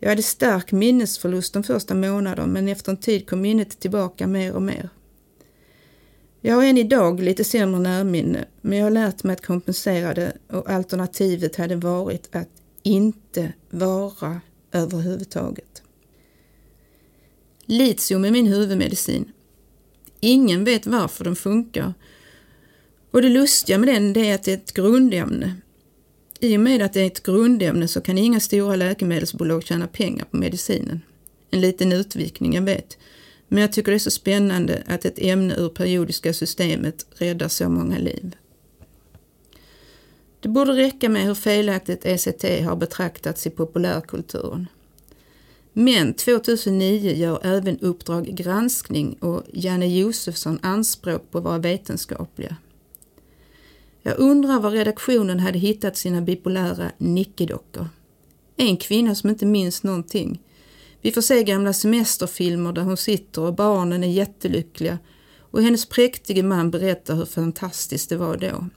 Jag 0.00 0.08
hade 0.08 0.22
stark 0.22 0.72
minnesförlust 0.72 1.52
de 1.52 1.62
första 1.62 1.94
månaderna 1.94 2.46
men 2.46 2.68
efter 2.68 2.92
en 2.92 2.96
tid 2.96 3.28
kom 3.28 3.40
minnet 3.40 3.80
tillbaka 3.80 4.26
mer 4.26 4.52
och 4.52 4.62
mer. 4.62 4.90
Jag 6.46 6.54
har 6.54 6.64
än 6.64 6.78
idag 6.78 7.20
lite 7.20 7.44
sämre 7.44 7.80
närminne 7.80 8.44
men 8.60 8.78
jag 8.78 8.86
har 8.86 8.90
lärt 8.90 9.24
mig 9.24 9.32
att 9.34 9.46
kompensera 9.46 10.14
det 10.14 10.32
och 10.48 10.70
alternativet 10.70 11.56
hade 11.56 11.76
varit 11.76 12.36
att 12.36 12.48
inte 12.82 13.52
vara 13.70 14.40
överhuvudtaget. 14.72 15.82
Litium 17.64 18.24
är 18.24 18.30
min 18.30 18.46
huvudmedicin. 18.46 19.32
Ingen 20.20 20.64
vet 20.64 20.86
varför 20.86 21.24
den 21.24 21.36
funkar. 21.36 21.94
Och 23.10 23.22
det 23.22 23.28
lustiga 23.28 23.78
med 23.78 23.88
den 23.88 24.16
är 24.16 24.34
att 24.34 24.42
det 24.42 24.52
är 24.52 24.56
ett 24.56 24.72
grundämne. 24.72 25.56
I 26.40 26.56
och 26.56 26.60
med 26.60 26.82
att 26.82 26.92
det 26.92 27.00
är 27.00 27.06
ett 27.06 27.22
grundämne 27.22 27.88
så 27.88 28.00
kan 28.00 28.18
inga 28.18 28.40
stora 28.40 28.76
läkemedelsbolag 28.76 29.64
tjäna 29.64 29.86
pengar 29.86 30.24
på 30.24 30.36
medicinen. 30.36 31.00
En 31.50 31.60
liten 31.60 31.92
utvikning, 31.92 32.54
jag 32.54 32.62
vet. 32.62 32.98
Men 33.48 33.60
jag 33.60 33.72
tycker 33.72 33.92
det 33.92 33.96
är 33.96 33.98
så 33.98 34.10
spännande 34.10 34.82
att 34.86 35.04
ett 35.04 35.18
ämne 35.18 35.54
ur 35.56 35.68
periodiska 35.68 36.32
systemet 36.32 37.06
räddar 37.10 37.48
så 37.48 37.68
många 37.68 37.98
liv. 37.98 38.36
Det 40.40 40.48
borde 40.48 40.72
räcka 40.72 41.08
med 41.08 41.22
hur 41.24 41.34
felaktigt 41.34 42.06
ECT 42.06 42.42
har 42.64 42.76
betraktats 42.76 43.46
i 43.46 43.50
populärkulturen. 43.50 44.66
Men 45.72 46.14
2009 46.14 47.12
gör 47.12 47.46
även 47.46 47.78
Uppdrag 47.78 48.24
granskning 48.24 49.12
och 49.12 49.42
Janne 49.52 49.86
Josefsson 49.86 50.58
anspråk 50.62 51.30
på 51.30 51.38
att 51.38 51.44
vara 51.44 51.58
vetenskapliga. 51.58 52.56
Jag 54.02 54.18
undrar 54.18 54.60
var 54.60 54.70
redaktionen 54.70 55.40
hade 55.40 55.58
hittat 55.58 55.96
sina 55.96 56.20
bipolära 56.20 56.92
nickedockor. 56.98 57.88
En 58.56 58.76
kvinna 58.76 59.14
som 59.14 59.30
inte 59.30 59.46
minns 59.46 59.82
någonting. 59.82 60.42
Vi 61.02 61.12
får 61.12 61.20
se 61.20 61.44
gamla 61.44 61.72
semesterfilmer 61.72 62.72
där 62.72 62.82
hon 62.82 62.96
sitter 62.96 63.42
och 63.42 63.54
barnen 63.54 64.04
är 64.04 64.08
jättelyckliga 64.08 64.98
och 65.38 65.62
hennes 65.62 65.86
präktige 65.86 66.42
man 66.42 66.70
berättar 66.70 67.14
hur 67.14 67.24
fantastiskt 67.24 68.08
det 68.08 68.16
var 68.16 68.36
då. 68.36 68.68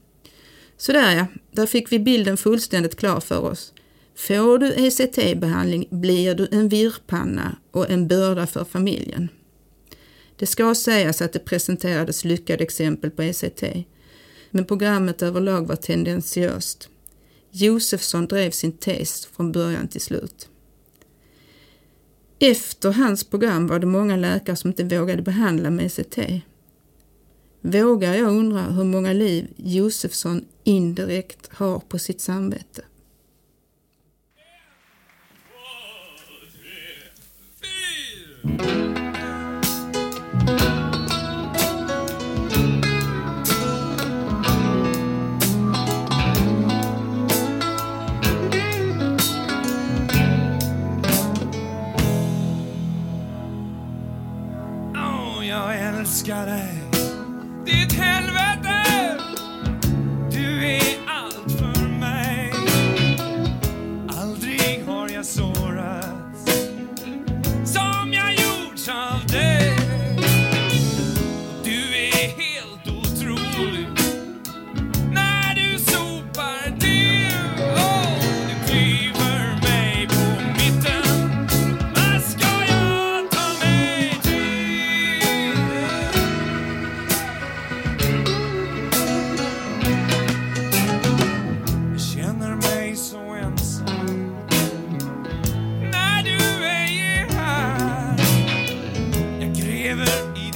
Sådär 0.78 1.16
ja, 1.16 1.26
där 1.52 1.66
fick 1.66 1.92
vi 1.92 2.00
bilden 2.00 2.38
fullständigt 2.38 3.00
klar 3.00 3.20
för 3.20 3.40
oss. 3.40 3.74
Får 4.16 4.58
du 4.58 4.74
ECT-behandling 4.74 5.88
blir 5.90 6.36
du 6.36 6.48
en 6.52 6.70
virrpanna 6.70 7.58
och 7.72 7.90
en 7.90 8.08
börda 8.08 8.48
för 8.48 8.66
familjen. 8.66 9.30
Det 10.36 10.46
ska 10.46 10.76
sägas 10.76 11.22
att 11.22 11.34
det 11.34 11.40
presenterades 11.40 12.26
lyckade 12.26 12.64
exempel 12.64 13.12
på 13.12 13.24
ECT, 13.24 13.64
men 14.52 14.66
programmet 14.66 15.22
överlag 15.22 15.68
var 15.68 15.76
tendentiöst. 15.76 16.90
Josefsson 17.52 18.28
drev 18.28 18.52
sin 18.52 18.72
tes 18.72 19.26
från 19.26 19.52
början 19.52 19.88
till 19.88 20.02
slut. 20.02 20.50
Efter 22.42 22.92
hans 22.92 23.24
program 23.24 23.68
var 23.68 23.80
det 23.80 23.86
många 23.86 24.16
läkare 24.16 24.56
som 24.56 24.70
inte 24.70 24.84
vågade 24.84 25.22
behandla 25.22 25.70
med 25.70 25.86
ECT. 25.86 26.44
Vågar 27.62 28.14
jag 28.14 28.32
undra 28.32 28.62
hur 28.62 28.84
många 28.84 29.14
liv 29.14 29.54
Josefsson 29.56 30.46
indirekt 30.64 31.50
har 31.54 31.80
på 31.80 32.00
sitt 32.00 32.22
samvete? 32.22 32.84
Åh, 38.60 38.99
älskar 56.10 56.46
dig. 56.46 56.84
Ditt 57.66 57.94
helvete. 57.94 58.39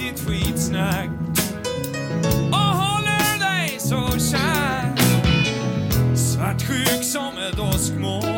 Ditt 0.03 0.19
skitsnack 0.19 1.09
och 2.51 2.57
håller 2.57 3.39
dig 3.39 3.79
så 3.79 4.19
kär. 4.19 4.95
Svartsjuk 6.15 7.03
som 7.03 7.37
ett 7.37 7.59
åskmoln 7.59 8.32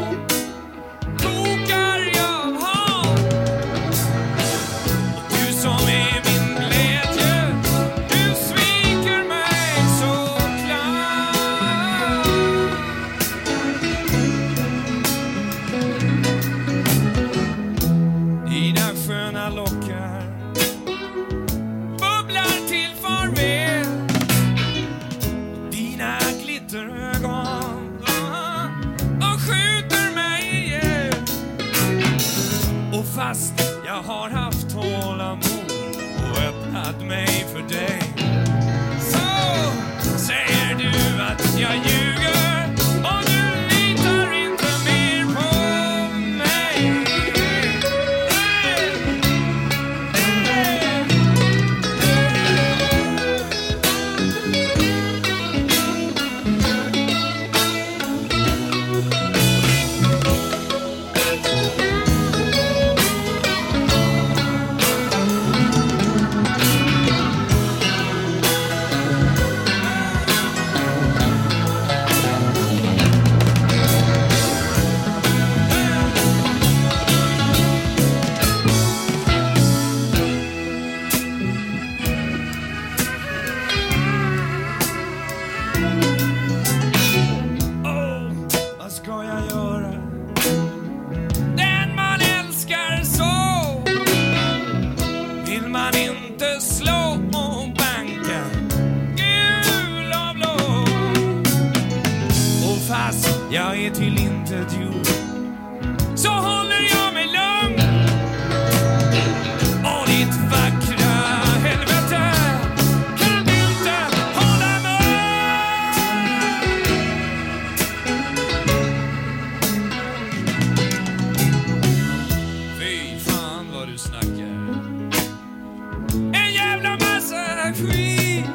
En 126.33 126.53
jävla 126.53 126.89
massa 126.89 127.73
skit. 127.73 128.45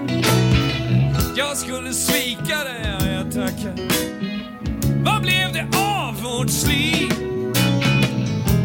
Jag 1.36 1.56
skulle 1.56 1.92
svika 1.92 2.64
dig, 2.64 2.96
ja, 3.00 3.06
jag 3.06 3.32
tackar. 3.32 3.74
Vad 5.04 5.22
blev 5.22 5.52
det 5.52 5.78
av 5.78 6.22
vårt 6.22 6.50
slit? 6.50 7.18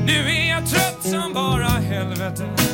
Nu 0.06 0.30
är 0.30 0.50
jag 0.50 0.70
trött 0.70 1.04
som 1.04 1.34
bara 1.34 1.68
helvete 1.68 2.65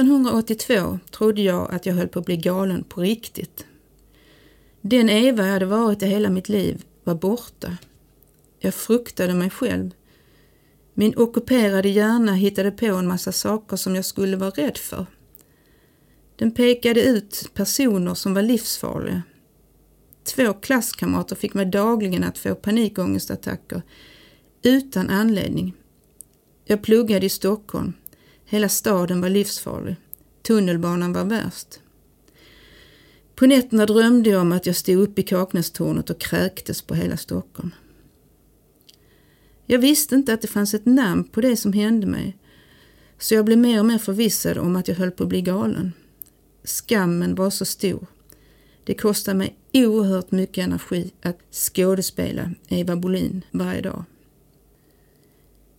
1982 0.00 0.98
trodde 1.10 1.42
jag 1.42 1.74
att 1.74 1.86
jag 1.86 1.94
höll 1.94 2.08
på 2.08 2.18
att 2.18 2.26
bli 2.26 2.36
galen 2.36 2.84
på 2.84 3.00
riktigt. 3.00 3.66
Den 4.80 5.10
Eva 5.10 5.46
jag 5.46 5.52
hade 5.52 5.66
varit 5.66 6.02
i 6.02 6.06
hela 6.06 6.30
mitt 6.30 6.48
liv 6.48 6.84
var 7.04 7.14
borta. 7.14 7.76
Jag 8.58 8.74
fruktade 8.74 9.34
mig 9.34 9.50
själv. 9.50 9.90
Min 10.94 11.16
ockuperade 11.16 11.88
hjärna 11.88 12.34
hittade 12.34 12.70
på 12.70 12.86
en 12.86 13.06
massa 13.06 13.32
saker 13.32 13.76
som 13.76 13.94
jag 13.94 14.04
skulle 14.04 14.36
vara 14.36 14.50
rädd 14.50 14.78
för. 14.78 15.06
Den 16.36 16.50
pekade 16.50 17.02
ut 17.02 17.50
personer 17.54 18.14
som 18.14 18.34
var 18.34 18.42
livsfarliga. 18.42 19.22
Två 20.24 20.52
klasskamrater 20.52 21.36
fick 21.36 21.54
mig 21.54 21.66
dagligen 21.66 22.24
att 22.24 22.38
få 22.38 22.54
panikångestattacker 22.54 23.82
utan 24.62 25.10
anledning. 25.10 25.74
Jag 26.64 26.82
pluggade 26.82 27.26
i 27.26 27.28
Stockholm. 27.28 27.92
Hela 28.52 28.68
staden 28.68 29.20
var 29.20 29.28
livsfarlig. 29.28 29.96
Tunnelbanan 30.42 31.12
var 31.12 31.24
värst. 31.24 31.80
På 33.34 33.46
nätterna 33.46 33.86
drömde 33.86 34.30
jag 34.30 34.40
om 34.40 34.52
att 34.52 34.66
jag 34.66 34.76
stod 34.76 34.98
uppe 34.98 35.20
i 35.20 35.24
Kaknästornet 35.24 36.10
och 36.10 36.20
kräktes 36.20 36.82
på 36.82 36.94
hela 36.94 37.16
Stockholm. 37.16 37.70
Jag 39.66 39.78
visste 39.78 40.14
inte 40.14 40.34
att 40.34 40.42
det 40.42 40.48
fanns 40.48 40.74
ett 40.74 40.86
namn 40.86 41.24
på 41.24 41.40
det 41.40 41.56
som 41.56 41.72
hände 41.72 42.06
mig, 42.06 42.36
så 43.18 43.34
jag 43.34 43.44
blev 43.44 43.58
mer 43.58 43.78
och 43.78 43.86
mer 43.86 43.98
förvissad 43.98 44.58
om 44.58 44.76
att 44.76 44.88
jag 44.88 44.94
höll 44.94 45.10
på 45.10 45.22
att 45.22 45.28
bli 45.28 45.42
galen. 45.42 45.92
Skammen 46.64 47.34
var 47.34 47.50
så 47.50 47.64
stor. 47.64 48.06
Det 48.84 48.94
kostade 48.94 49.38
mig 49.38 49.56
oerhört 49.72 50.30
mycket 50.30 50.64
energi 50.64 51.12
att 51.22 51.38
skådespela 51.50 52.50
Eva 52.68 52.96
Bolin 52.96 53.44
varje 53.50 53.80
dag. 53.80 54.04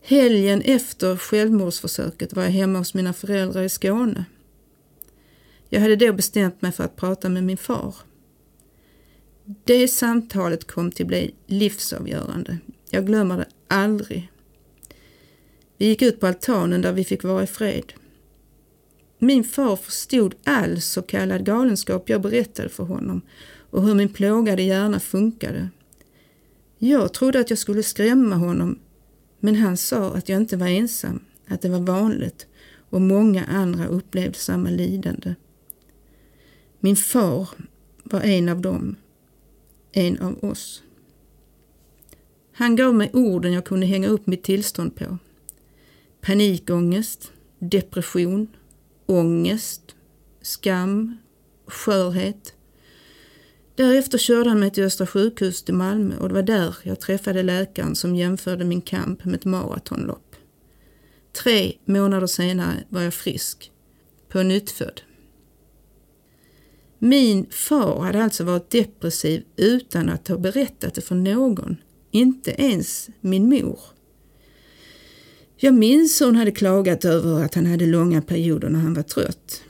Helgen 0.06 0.62
efter 0.62 1.18
självmordsförsöket 1.18 2.34
var 2.34 2.44
jag 2.44 2.52
hemma 2.52 2.80
hos 2.80 2.94
mina 2.94 3.14
föräldrar 3.14 3.64
i 3.64 3.70
Skåne. 3.70 4.26
Jag 5.70 5.82
hade 5.82 5.96
då 5.96 6.14
bestämt 6.14 6.62
mig 6.62 6.72
för 6.72 6.84
att 6.84 6.96
prata 6.96 7.30
med 7.30 7.44
min 7.44 7.58
far. 7.58 7.96
Det 9.64 9.88
samtalet 9.88 10.68
kom 10.68 10.92
till 10.92 11.06
bli 11.06 11.34
livsavgörande. 11.48 12.58
Jag 12.90 13.06
glömmer 13.06 13.38
det 13.38 13.46
aldrig. 13.68 14.32
Vi 15.78 15.86
gick 15.86 16.02
ut 16.02 16.20
på 16.20 16.28
altanen 16.28 16.82
där 16.82 16.92
vi 16.92 17.04
fick 17.04 17.24
vara 17.24 17.44
i 17.44 17.48
fred. 17.48 17.94
Min 19.20 19.44
far 19.44 19.76
förstod 19.76 20.36
all 20.44 20.82
så 20.82 21.02
kallad 21.02 21.46
galenskap 21.46 22.10
jag 22.10 22.22
berättade 22.22 22.70
för 22.70 22.84
honom 22.84 23.22
och 23.70 23.84
hur 23.84 23.96
min 23.96 24.14
plågade 24.14 24.62
hjärna 24.62 25.00
funkade. 25.00 25.70
Jag 26.78 27.14
trodde 27.14 27.40
att 27.40 27.50
jag 27.50 27.60
skulle 27.60 27.84
skrämma 27.84 28.36
honom 28.36 28.80
men 29.46 29.56
han 29.56 29.78
sa 29.78 30.14
att 30.14 30.30
jag 30.30 30.42
inte 30.42 30.58
var 30.58 30.68
ensam, 30.68 31.20
att 31.48 31.62
det 31.62 31.70
var 31.70 31.80
vanligt 31.80 32.48
och 32.90 33.02
många 33.02 33.46
andra 33.46 33.86
upplevde 33.88 34.38
samma 34.38 34.70
lidande. 34.70 35.36
Min 36.80 36.96
far 36.96 37.50
var 38.04 38.22
en 38.22 38.50
av 38.50 38.62
dem, 38.62 38.96
en 39.92 40.20
av 40.20 40.44
oss. 40.44 40.84
Han 42.52 42.76
gav 42.76 42.96
mig 42.96 43.10
orden 43.14 43.54
jag 43.54 43.66
kunde 43.66 43.86
hänga 43.86 44.08
upp 44.08 44.28
mitt 44.28 44.44
tillstånd 44.44 44.96
på. 44.96 45.18
Panikångest, 46.22 47.32
depression, 47.60 48.48
ångest, 49.06 49.96
skam, 50.42 51.18
skörhet. 51.68 52.54
Därefter 53.76 54.18
körde 54.18 54.50
han 54.50 54.60
mig 54.60 54.72
till 54.72 54.84
Östra 54.84 55.08
sjukhus 55.08 55.64
till 55.64 55.74
Malmö 55.74 56.18
och 56.18 56.28
det 56.28 56.34
var 56.34 56.42
där 56.42 56.76
jag 56.84 57.00
träffade 57.00 57.44
läkaren 57.44 57.96
som 57.96 58.16
jämförde 58.16 58.66
min 58.66 58.82
kamp 58.82 59.26
med 59.26 59.36
ett 59.36 59.46
maratonlopp. 59.46 60.36
Tre 61.44 61.74
månader 61.86 62.28
senare 62.28 62.84
var 62.90 63.02
jag 63.02 63.14
frisk, 63.14 63.72
på 64.30 64.44
nyttfödd. 64.44 65.02
Min 67.00 67.46
far 67.50 68.02
hade 68.02 68.24
alltså 68.24 68.44
varit 68.44 68.70
depressiv 68.70 69.44
utan 69.56 70.10
att 70.10 70.28
ha 70.28 70.38
berättat 70.38 70.94
det 70.94 71.02
för 71.02 71.16
någon, 71.16 71.78
inte 72.12 72.52
ens 72.52 73.10
min 73.22 73.50
mor. 73.50 73.80
Jag 75.58 75.74
minns 75.74 76.22
hur 76.22 76.26
hon 76.26 76.36
hade 76.36 76.52
klagat 76.52 77.06
över 77.06 77.44
att 77.44 77.56
han 77.56 77.66
hade 77.66 77.86
långa 77.86 78.22
perioder 78.22 78.70
när 78.70 78.80
han 78.80 78.94
var 78.94 79.04
trött. 79.04 79.63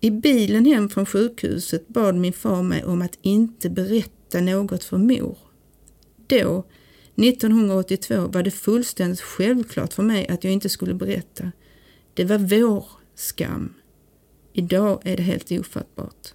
I 0.00 0.10
bilen 0.10 0.66
hem 0.66 0.88
från 0.88 1.06
sjukhuset 1.06 1.88
bad 1.88 2.14
min 2.14 2.32
far 2.32 2.62
mig 2.62 2.84
om 2.84 3.02
att 3.02 3.18
inte 3.22 3.70
berätta 3.70 4.40
något 4.40 4.84
för 4.84 4.98
mor. 4.98 5.38
Då, 6.26 6.64
1982, 7.16 8.14
var 8.26 8.42
det 8.42 8.50
fullständigt 8.50 9.20
självklart 9.20 9.92
för 9.92 10.02
mig 10.02 10.28
att 10.28 10.44
jag 10.44 10.52
inte 10.52 10.68
skulle 10.68 10.94
berätta. 10.94 11.52
Det 12.14 12.24
var 12.24 12.38
vår 12.38 12.86
skam. 13.14 13.74
Idag 14.52 15.00
är 15.04 15.16
det 15.16 15.22
helt 15.22 15.52
ofattbart. 15.52 16.34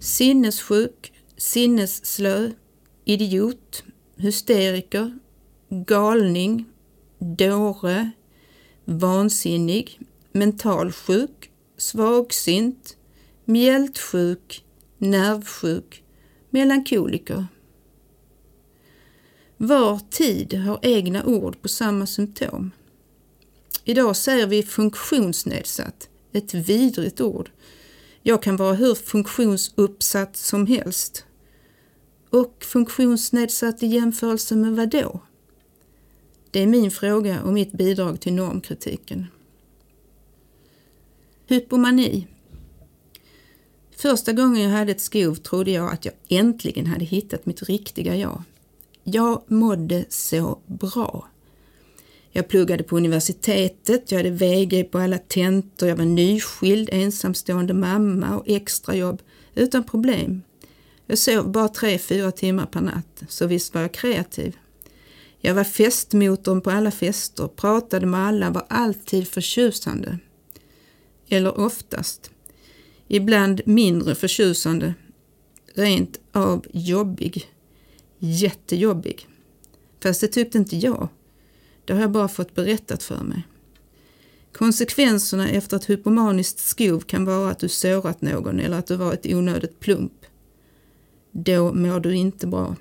Sinnessjuk, 0.00 1.12
sinnesslö, 1.36 2.50
idiot, 3.04 3.84
hysteriker, 4.16 5.18
galning, 5.68 6.64
dåre, 7.18 8.10
vansinnig, 8.84 10.00
mentalsjuk, 10.32 11.50
svagsint, 11.76 12.96
mjältsjuk, 13.44 14.64
nervsjuk, 14.98 16.02
melankoliker. 16.50 17.46
Var 19.56 20.00
tid 20.10 20.54
har 20.54 20.78
egna 20.82 21.24
ord 21.24 21.62
på 21.62 21.68
samma 21.68 22.06
symptom. 22.06 22.70
Idag 23.84 24.16
säger 24.16 24.46
vi 24.46 24.62
funktionsnedsatt, 24.62 26.08
ett 26.32 26.54
vidrigt 26.54 27.20
ord. 27.20 27.50
Jag 28.22 28.42
kan 28.42 28.56
vara 28.56 28.74
hur 28.74 28.94
funktionsuppsatt 28.94 30.36
som 30.36 30.66
helst. 30.66 31.24
Och 32.30 32.64
funktionsnedsatt 32.64 33.82
i 33.82 33.86
jämförelse 33.86 34.56
med 34.56 34.76
vad 34.76 34.90
då? 34.90 35.20
Det 36.50 36.60
är 36.60 36.66
min 36.66 36.90
fråga 36.90 37.42
och 37.42 37.52
mitt 37.52 37.72
bidrag 37.72 38.20
till 38.20 38.32
normkritiken. 38.32 39.26
Hypomani. 41.50 42.26
Första 43.96 44.32
gången 44.32 44.62
jag 44.62 44.70
hade 44.70 44.92
ett 44.92 45.00
skov 45.00 45.34
trodde 45.34 45.70
jag 45.70 45.92
att 45.92 46.04
jag 46.04 46.14
äntligen 46.28 46.86
hade 46.86 47.04
hittat 47.04 47.46
mitt 47.46 47.62
riktiga 47.62 48.16
jag. 48.16 48.42
Jag 49.04 49.42
mådde 49.46 50.04
så 50.08 50.58
bra. 50.66 51.28
Jag 52.30 52.48
pluggade 52.48 52.82
på 52.82 52.96
universitetet, 52.96 54.10
jag 54.10 54.18
hade 54.18 54.30
VG 54.30 54.84
på 54.84 54.98
alla 54.98 55.18
tentor, 55.18 55.88
jag 55.88 55.96
var 55.96 56.04
nyskild, 56.04 56.88
ensamstående 56.92 57.74
mamma 57.74 58.36
och 58.36 58.48
extrajobb 58.48 59.22
utan 59.54 59.84
problem. 59.84 60.42
Jag 61.06 61.18
sov 61.18 61.52
bara 61.52 61.68
tre, 61.68 61.98
fyra 61.98 62.30
timmar 62.30 62.66
per 62.66 62.80
natt, 62.80 63.22
så 63.28 63.46
visst 63.46 63.74
var 63.74 63.80
jag 63.80 63.92
kreativ. 63.92 64.56
Jag 65.40 65.54
var 65.54 65.64
festmotorn 65.64 66.60
på 66.60 66.70
alla 66.70 66.90
fester, 66.90 67.48
pratade 67.48 68.06
med 68.06 68.20
alla, 68.20 68.50
var 68.50 68.66
alltid 68.68 69.28
förtjusande. 69.28 70.18
Eller 71.30 71.60
oftast. 71.60 72.30
Ibland 73.08 73.60
mindre 73.64 74.14
förtjusande. 74.14 74.94
Rent 75.74 76.20
av 76.32 76.66
jobbig. 76.72 77.46
Jättejobbig. 78.18 79.26
Fast 80.02 80.20
det 80.20 80.26
tyckte 80.26 80.58
inte 80.58 80.76
jag. 80.76 81.08
Det 81.84 81.92
har 81.92 82.00
jag 82.00 82.10
bara 82.10 82.28
fått 82.28 82.54
berättat 82.54 83.02
för 83.02 83.24
mig. 83.24 83.42
Konsekvenserna 84.52 85.48
efter 85.48 85.76
ett 85.76 85.90
hypomaniskt 85.90 86.58
skov 86.58 87.00
kan 87.00 87.24
vara 87.24 87.50
att 87.50 87.58
du 87.58 87.68
sårat 87.68 88.22
någon 88.22 88.60
eller 88.60 88.78
att 88.78 88.86
du 88.86 88.96
var 88.96 89.12
ett 89.12 89.26
onödigt 89.26 89.80
plump. 89.80 90.12
Då 91.30 91.72
mår 91.72 92.00
du 92.00 92.14
inte 92.14 92.46
bra. 92.46 92.76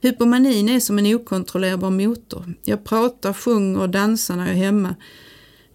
Hypomanin 0.00 0.68
är 0.68 0.80
som 0.80 0.98
en 0.98 1.14
okontrollerbar 1.14 1.90
motor. 1.90 2.54
Jag 2.64 2.84
pratar, 2.84 3.32
sjunger 3.32 3.80
och 3.80 3.90
dansar 3.90 4.36
när 4.36 4.46
jag 4.46 4.54
är 4.54 4.64
hemma. 4.64 4.96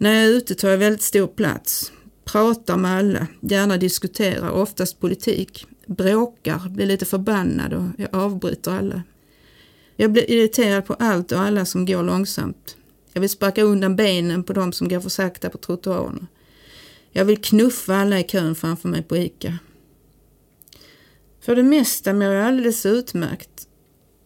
När 0.04 0.14
jag 0.14 0.24
är 0.24 0.30
ute 0.30 0.56
tar 0.56 0.70
jag 0.70 0.78
väldigt 0.78 1.02
stor 1.02 1.28
plats. 1.28 1.92
Pratar 2.26 2.78
med 2.78 2.98
alla, 2.98 3.28
gärna 3.42 3.78
diskuterar, 3.78 4.52
oftast 4.52 5.00
politik. 5.00 5.68
Bråkar, 5.86 6.70
blir 6.70 6.86
lite 6.86 7.06
förbannad 7.06 7.74
och 7.74 7.84
jag 7.98 8.16
avbryter 8.16 8.72
alla. 8.72 9.04
Jag 9.96 10.12
blir 10.12 10.32
irriterad 10.32 10.86
på 10.86 10.94
allt 10.94 11.32
och 11.32 11.40
alla 11.40 11.66
som 11.66 11.86
går 11.86 12.04
långsamt. 12.04 12.78
Jag 13.14 13.22
vill 13.22 13.30
sparka 13.30 13.64
undan 13.64 13.96
benen 13.96 14.44
på 14.44 14.54
de 14.54 14.74
som 14.74 14.88
går 14.88 15.00
för 15.00 15.10
sakta 15.10 15.50
på 15.50 15.58
trottoarerna. 15.58 16.28
Jag 17.12 17.26
vill 17.26 17.42
knuffa 17.42 17.96
alla 17.96 18.20
i 18.20 18.24
kön 18.24 18.56
framför 18.56 18.90
mig 18.90 19.04
på 19.04 19.18
ICA. 19.18 19.60
För 21.42 21.56
det 21.56 21.64
mesta 21.64 22.14
mår 22.14 22.34
jag 22.34 22.46
alldeles 22.46 22.86
utmärkt. 22.86 23.68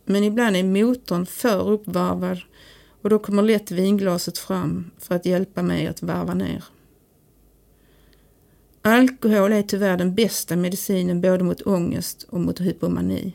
Men 0.06 0.24
ibland 0.24 0.56
är 0.56 0.64
motorn 0.64 1.26
för 1.26 1.70
uppvarvad 1.70 2.40
och 3.02 3.10
då 3.10 3.20
kommer 3.20 3.44
lätt 3.44 3.72
vinglaset 3.72 4.38
fram 4.38 4.92
för 4.98 5.16
att 5.16 5.26
hjälpa 5.26 5.62
mig 5.62 5.88
att 5.88 6.02
varva 6.02 6.34
ner. 6.34 6.64
Alkohol 8.82 9.54
är 9.54 9.62
tyvärr 9.62 9.98
den 9.98 10.16
bästa 10.16 10.56
medicinen 10.56 11.22
både 11.22 11.44
mot 11.44 11.62
ångest 11.62 12.26
och 12.30 12.40
mot 12.40 12.62
hypomani. 12.62 13.34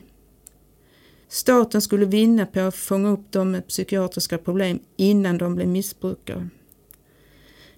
Staten 1.27 1.81
skulle 1.81 2.05
vinna 2.05 2.45
på 2.45 2.59
att 2.59 2.75
fånga 2.75 3.09
upp 3.09 3.31
dem 3.31 3.51
med 3.51 3.67
psykiatriska 3.67 4.37
problem 4.37 4.79
innan 4.97 5.37
de 5.37 5.55
blir 5.55 5.65
missbrukare. 5.65 6.49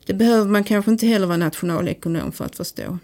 Det 0.06 0.14
behöver 0.14 0.52
man 0.52 0.64
kanske 0.64 0.92
inte 0.92 1.08
heller 1.08 1.28
vara 1.28 1.38
nationalekonom 1.38 2.32
för 2.32 2.46
att 2.46 2.56
förstå. 2.56 2.98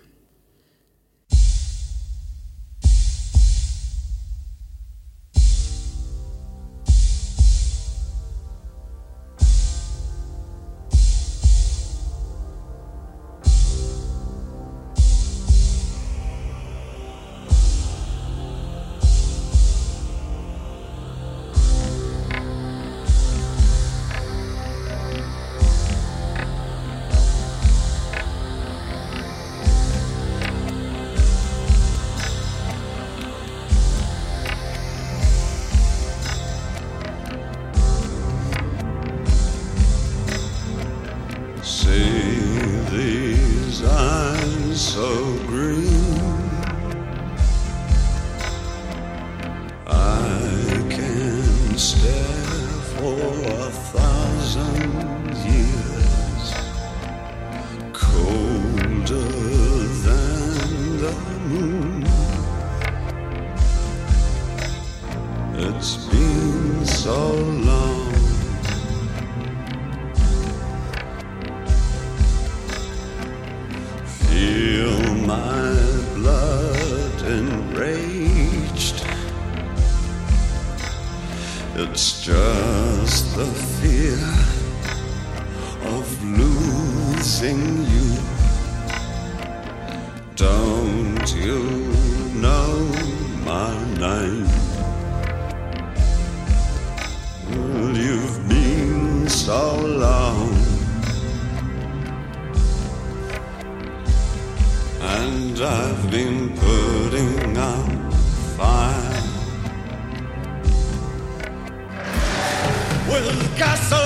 fracaso 113.62 114.01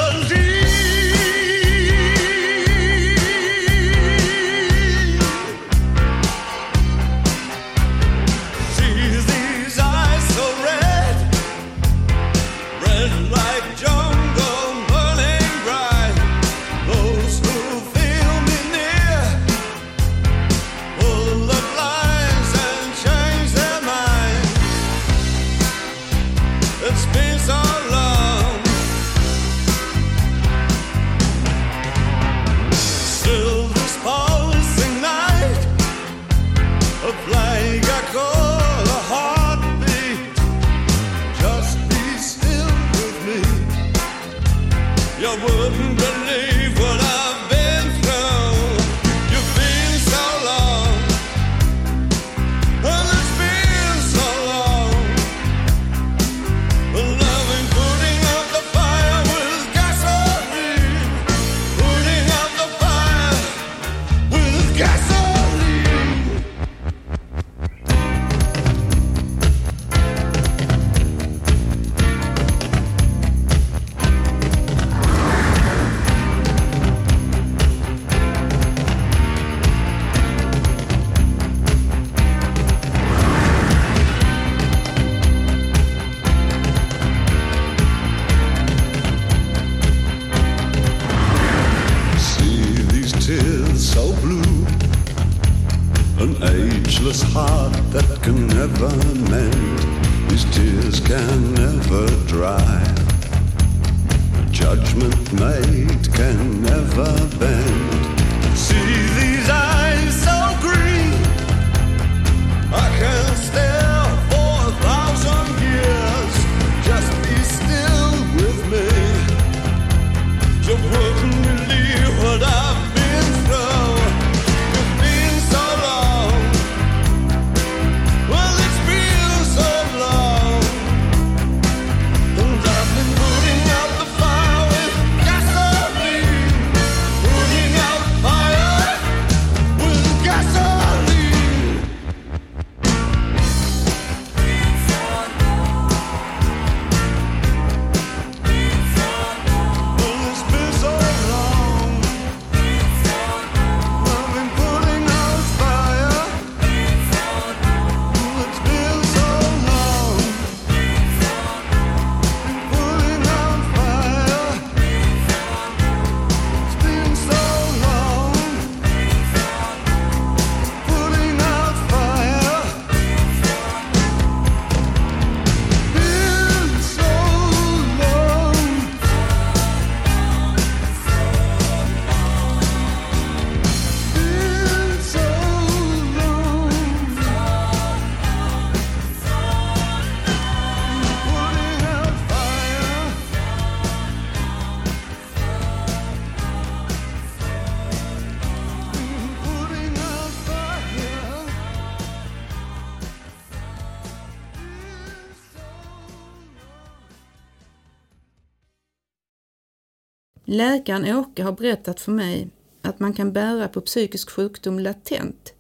Läkaren 210.86 211.18
Åke 211.18 211.44
har 211.44 211.52
berättat 211.52 212.00
för 212.00 212.12
mig 212.12 212.50
att 212.82 213.00
man 213.00 213.14
kan 213.14 213.34
bära 213.34 213.68
på 213.68 213.82
psykisk 213.82 214.30
sjukdom 214.30 214.80
latent, 214.80 215.54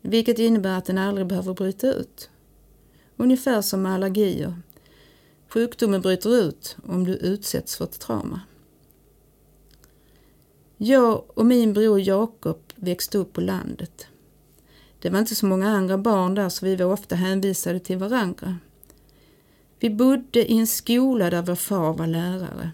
vilket 0.00 0.38
innebär 0.38 0.78
att 0.78 0.84
den 0.84 0.98
aldrig 0.98 1.26
behöver 1.26 1.54
bryta 1.54 1.86
ut. 1.86 2.30
Ungefär 3.16 3.62
som 3.62 3.82
med 3.82 3.94
allergier. 3.94 4.54
Sjukdomen 5.48 6.00
bryter 6.00 6.36
ut 6.36 6.76
om 6.86 7.04
du 7.04 7.12
utsätts 7.12 7.76
för 7.76 7.84
ett 7.84 8.00
trauma. 8.00 8.40
Jag 10.76 11.24
och 11.34 11.46
min 11.46 11.72
bror 11.72 12.00
Jakob 12.00 12.60
växte 12.74 13.18
upp 13.18 13.32
på 13.32 13.40
landet. 13.40 14.06
Det 14.98 15.10
var 15.10 15.18
inte 15.18 15.34
så 15.34 15.46
många 15.46 15.68
andra 15.68 15.98
barn 15.98 16.34
där 16.34 16.48
så 16.48 16.66
vi 16.66 16.76
var 16.76 16.86
ofta 16.86 17.14
hänvisade 17.14 17.80
till 17.80 17.98
varandra. 17.98 18.58
Vi 19.78 19.90
bodde 19.90 20.52
i 20.52 20.58
en 20.58 20.66
skola 20.66 21.30
där 21.30 21.42
vår 21.42 21.54
far 21.54 21.92
var 21.92 22.06
lärare. 22.06 22.70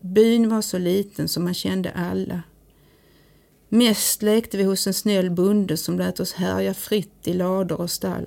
Byn 0.00 0.48
var 0.48 0.62
så 0.62 0.78
liten 0.78 1.28
så 1.28 1.40
man 1.40 1.54
kände 1.54 1.90
alla. 1.92 2.42
Mest 3.68 4.22
lekte 4.22 4.56
vi 4.56 4.64
hos 4.64 4.86
en 4.86 4.94
snäll 4.94 5.30
bonde 5.30 5.76
som 5.76 5.98
lät 5.98 6.20
oss 6.20 6.32
härja 6.32 6.74
fritt 6.74 7.28
i 7.28 7.34
lador 7.34 7.80
och 7.80 7.90
stall. 7.90 8.26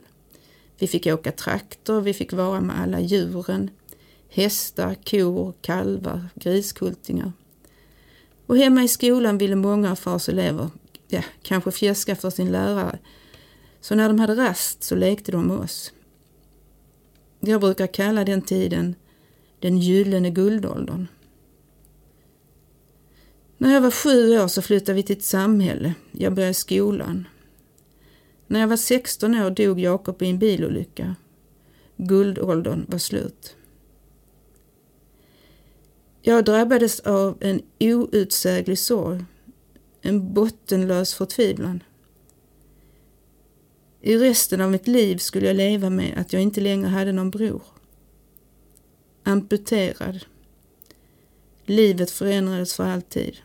Vi 0.80 0.88
fick 0.88 1.08
åka 1.08 1.32
traktor, 1.32 2.02
vi 2.02 2.14
fick 2.14 2.34
vara 2.34 2.62
med 2.62 2.80
alla 2.80 3.00
djuren. 3.00 3.70
Hästar, 4.30 4.96
kor, 4.96 5.54
kalvar, 5.62 6.28
griskultingar. 6.36 7.32
Och 8.46 8.58
hemma 8.58 8.84
i 8.84 8.88
skolan 8.88 9.38
ville 9.38 9.56
många 9.56 9.92
av 9.92 9.96
fars 9.96 10.30
elever, 10.30 10.70
ja, 11.08 11.24
kanske 11.42 11.72
fjäska 11.72 12.16
för 12.16 12.30
sin 12.30 12.52
lärare. 12.52 13.00
Så 13.82 13.96
när 13.96 14.08
de 14.08 14.20
hade 14.20 14.36
rast 14.36 14.84
så 14.84 14.96
lekte 14.96 15.32
de 15.32 15.48
med 15.48 15.58
oss. 15.58 15.94
Jag 17.40 17.62
brukar 17.62 17.88
kalla 17.88 18.26
den 18.26 18.42
tiden 18.42 18.96
den 19.60 19.78
gyllene 19.78 20.30
guldåldern. 20.30 21.08
När 23.62 23.74
jag 23.74 23.82
var 23.82 23.91
sju 23.91 24.39
år 24.39 24.47
så 24.47 24.62
flyttade 24.62 24.93
vi 24.93 25.03
till 25.03 25.18
ett 25.18 25.24
samhälle. 25.24 25.93
Jag 26.12 26.34
började 26.34 26.53
skolan. 26.53 27.28
När 28.47 28.59
jag 28.59 28.68
var 28.68 28.78
16 28.78 29.36
år 29.36 29.49
dog 29.49 29.80
Jakob 29.80 30.22
i 30.22 30.30
en 30.30 30.39
bilolycka. 30.39 31.16
Guldåldern 31.97 32.86
var 32.88 32.97
slut. 32.97 33.55
Jag 36.22 36.45
drabbades 36.45 36.99
av 36.99 37.38
en 37.39 37.62
outsäglig 37.80 38.80
sorg, 38.80 39.26
en 40.01 40.34
bottenlös 40.34 41.14
förtvivlan. 41.14 41.84
I 44.01 44.18
resten 44.18 44.62
av 44.62 44.72
mitt 44.72 44.88
liv 44.88 45.18
skulle 45.18 45.47
jag 45.47 45.55
leva 45.55 45.89
med 45.89 46.18
att 46.18 46.34
jag 46.34 46.41
inte 46.41 46.62
längre 46.62 46.88
hade 46.88 47.12
någon 47.12 47.32
bror. 47.32 47.64
Amputerad. 49.24 50.26
Livet 51.66 52.12
förändrades 52.12 52.74
för 52.74 52.84
alltid. 52.84 53.38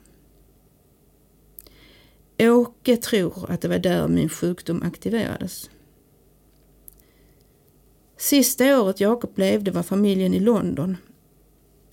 Åke 2.39 2.97
tror 2.97 3.51
att 3.51 3.61
det 3.61 3.69
var 3.69 3.79
där 3.79 4.09
min 4.09 4.29
sjukdom 4.29 4.83
aktiverades. 4.83 5.71
Sista 8.17 8.81
året 8.83 9.01
Jakob 9.01 9.39
levde 9.39 9.71
var 9.71 9.83
familjen 9.83 10.35
i 10.35 10.41
London. 10.41 10.97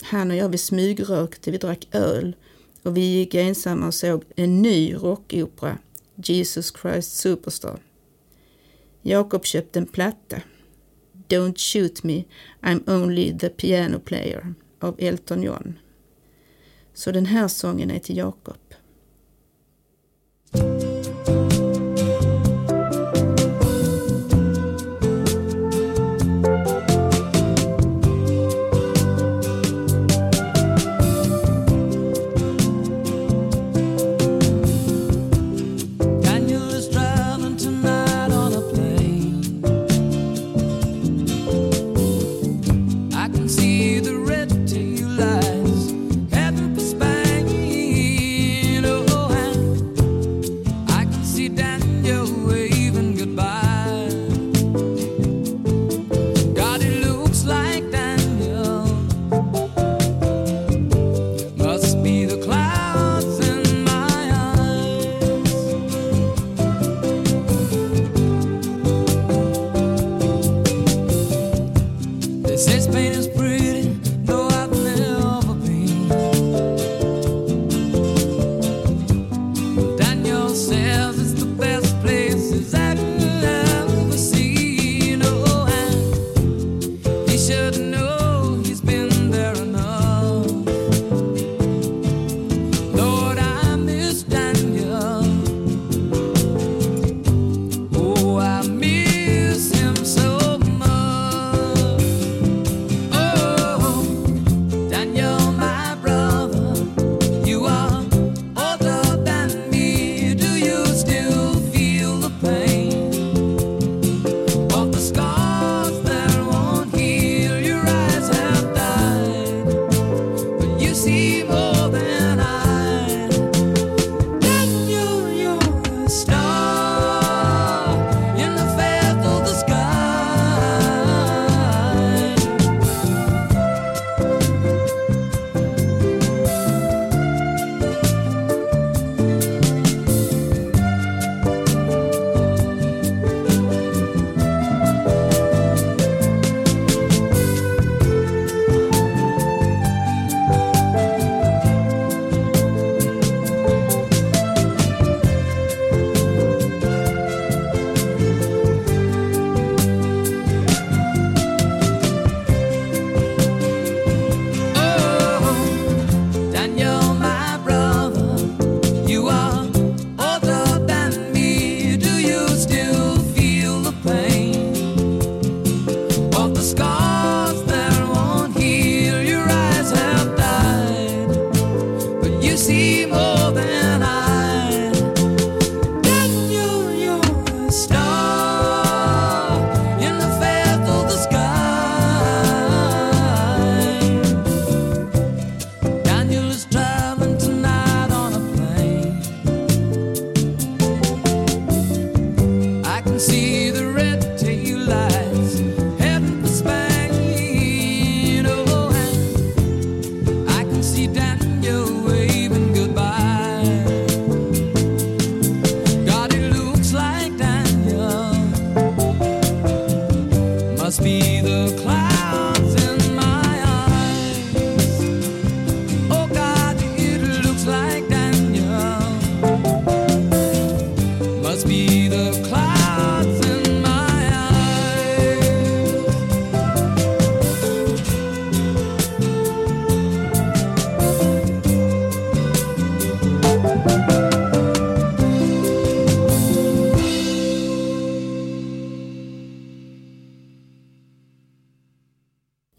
Han 0.02 0.30
och 0.30 0.36
jag 0.36 0.48
vi 0.48 0.58
smygrökte, 0.58 1.50
vi 1.50 1.58
drack 1.58 1.88
öl 1.92 2.36
och 2.82 2.96
vi 2.96 3.00
gick 3.00 3.34
ensamma 3.34 3.86
och 3.86 3.94
såg 3.94 4.24
en 4.36 4.62
ny 4.62 4.94
rockopera, 4.94 5.78
Jesus 6.14 6.72
Christ 6.82 7.16
Superstar. 7.16 7.78
Jakob 9.02 9.44
köpte 9.44 9.78
en 9.78 9.86
platta, 9.86 10.40
Don't 11.28 11.58
shoot 11.58 12.02
me, 12.02 12.24
I'm 12.62 12.90
only 12.90 13.38
the 13.38 13.48
piano 13.48 13.98
player 13.98 14.54
av 14.80 14.94
Elton 14.98 15.42
John. 15.42 15.78
Så 16.94 17.10
den 17.10 17.26
här 17.26 17.48
sången 17.48 17.90
är 17.90 17.98
till 17.98 18.16
Jakob. 18.16 18.56
you 20.54 20.93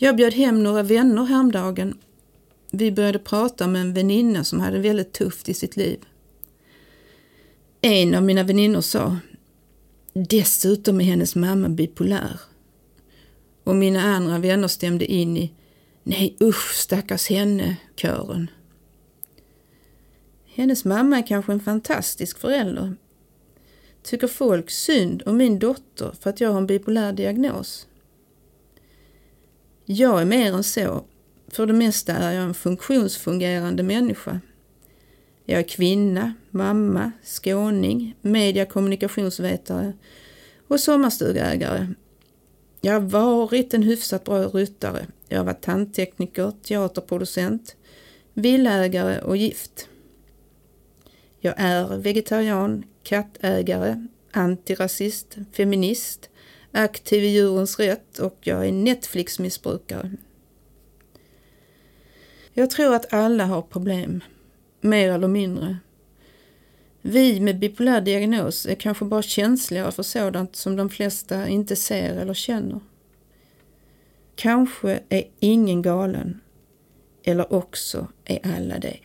Jag 0.05 0.15
bjöd 0.15 0.33
hem 0.33 0.63
några 0.63 0.83
vänner 0.83 1.23
häromdagen. 1.23 1.97
Vi 2.71 2.91
började 2.91 3.19
prata 3.19 3.67
med 3.67 3.81
en 3.81 3.93
väninna 3.93 4.43
som 4.43 4.59
hade 4.59 4.79
väldigt 4.79 5.13
tufft 5.13 5.49
i 5.49 5.53
sitt 5.53 5.75
liv. 5.75 5.99
En 7.81 8.15
av 8.15 8.23
mina 8.23 8.43
väninnor 8.43 8.81
sa, 8.81 9.17
dessutom 10.13 11.01
är 11.01 11.05
hennes 11.05 11.35
mamma 11.35 11.69
bipolär. 11.69 12.39
Och 13.63 13.75
mina 13.75 14.01
andra 14.01 14.39
vänner 14.39 14.67
stämde 14.67 15.05
in 15.05 15.37
i, 15.37 15.53
nej 16.03 16.35
usch 16.41 16.73
stackars 16.73 17.29
henne, 17.29 17.77
kören. 17.95 18.49
Hennes 20.45 20.85
mamma 20.85 21.17
är 21.17 21.27
kanske 21.27 21.51
en 21.51 21.59
fantastisk 21.59 22.37
förälder. 22.37 22.95
Tycker 24.03 24.27
folk 24.27 24.71
synd 24.71 25.23
om 25.25 25.37
min 25.37 25.59
dotter 25.59 26.13
för 26.19 26.29
att 26.29 26.41
jag 26.41 26.49
har 26.49 26.57
en 26.57 26.67
bipolär 26.67 27.13
diagnos? 27.13 27.87
Jag 29.85 30.21
är 30.21 30.25
mer 30.25 30.53
än 30.53 30.63
så. 30.63 31.05
För 31.47 31.65
det 31.65 31.73
mesta 31.73 32.13
är 32.13 32.31
jag 32.31 32.43
en 32.43 32.53
funktionsfungerande 32.53 33.83
människa. 33.83 34.39
Jag 35.45 35.59
är 35.59 35.63
kvinna, 35.63 36.33
mamma, 36.49 37.11
skåning, 37.23 38.15
media 38.21 38.65
kommunikationsvetare 38.65 39.93
och 40.67 40.79
sommarstugägare. 40.79 41.87
Jag 42.81 42.93
har 42.93 42.99
varit 42.99 43.73
en 43.73 43.83
hyfsat 43.83 44.23
bra 44.23 44.43
ryttare. 44.43 45.05
Jag 45.27 45.37
har 45.37 45.45
varit 45.45 45.61
tandtekniker, 45.61 46.53
teaterproducent, 46.63 47.75
villägare 48.33 49.19
och 49.21 49.37
gift. 49.37 49.87
Jag 51.39 51.53
är 51.57 51.97
vegetarian, 51.97 52.83
kattägare, 53.03 54.07
antirasist, 54.31 55.37
feminist, 55.51 56.29
aktiv 56.75 57.23
i 57.23 57.27
djurens 57.27 57.79
rätt 57.79 58.19
och 58.19 58.37
jag 58.41 58.67
är 58.67 58.71
Netflix-missbrukare. 58.71 60.11
Jag 62.53 62.69
tror 62.69 62.95
att 62.95 63.13
alla 63.13 63.45
har 63.45 63.61
problem, 63.61 64.23
mer 64.81 65.11
eller 65.11 65.27
mindre. 65.27 65.77
Vi 67.01 67.39
med 67.39 67.59
bipolär 67.59 68.01
diagnos 68.01 68.65
är 68.65 68.75
kanske 68.75 69.05
bara 69.05 69.21
känsligare 69.21 69.91
för 69.91 70.03
sådant 70.03 70.55
som 70.55 70.75
de 70.75 70.89
flesta 70.89 71.47
inte 71.47 71.75
ser 71.75 72.15
eller 72.17 72.33
känner. 72.33 72.79
Kanske 74.35 74.99
är 75.09 75.23
ingen 75.39 75.81
galen, 75.81 76.41
eller 77.23 77.53
också 77.53 78.07
är 78.25 78.55
alla 78.57 78.79
det. 78.79 78.97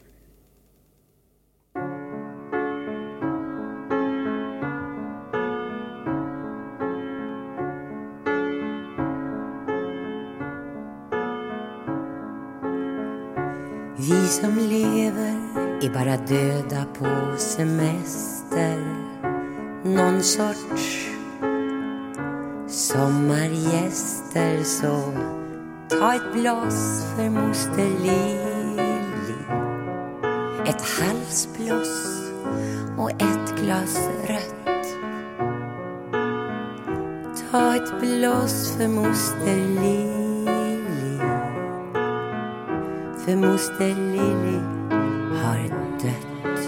Vi 14.01 14.27
som 14.29 14.59
lever 14.59 15.37
är 15.83 15.91
bara 15.95 16.17
döda 16.17 16.85
på 16.99 17.37
semester. 17.39 18.85
Någon 19.85 20.23
sorts 20.23 21.11
sommargäster 22.69 24.63
Så 24.63 25.13
ta 25.89 26.15
ett 26.15 26.35
glas 26.35 27.07
för 27.17 27.31
moster 27.31 27.91
Lili. 28.03 29.37
Ett 30.67 30.83
halsbloss 30.83 32.31
och 32.99 33.11
ett 33.11 33.61
glas 33.65 33.99
rött. 34.27 34.87
Ta 37.51 37.77
ett 37.77 38.01
blås 38.01 38.77
för 38.77 38.89
moster 38.89 39.57
Lili. 39.57 40.10
För 43.31 43.37
moster 43.37 43.89
Lili 43.89 44.61
har 45.43 45.69
dött. 46.03 46.61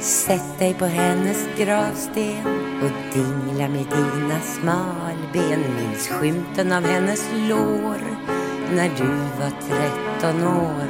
Sätt 0.00 0.58
dig 0.58 0.74
på 0.74 0.84
hennes 0.84 1.48
gravsten 1.58 2.46
och 2.82 3.14
dingla 3.14 3.68
med 3.68 3.86
dina 3.86 4.40
smalben. 4.40 5.60
Minns 5.60 6.08
skymten 6.08 6.72
av 6.72 6.82
hennes 6.82 7.30
lår 7.48 8.00
när 8.74 8.90
du 8.96 9.08
var 9.40 9.52
tretton 9.68 10.42
år. 10.42 10.88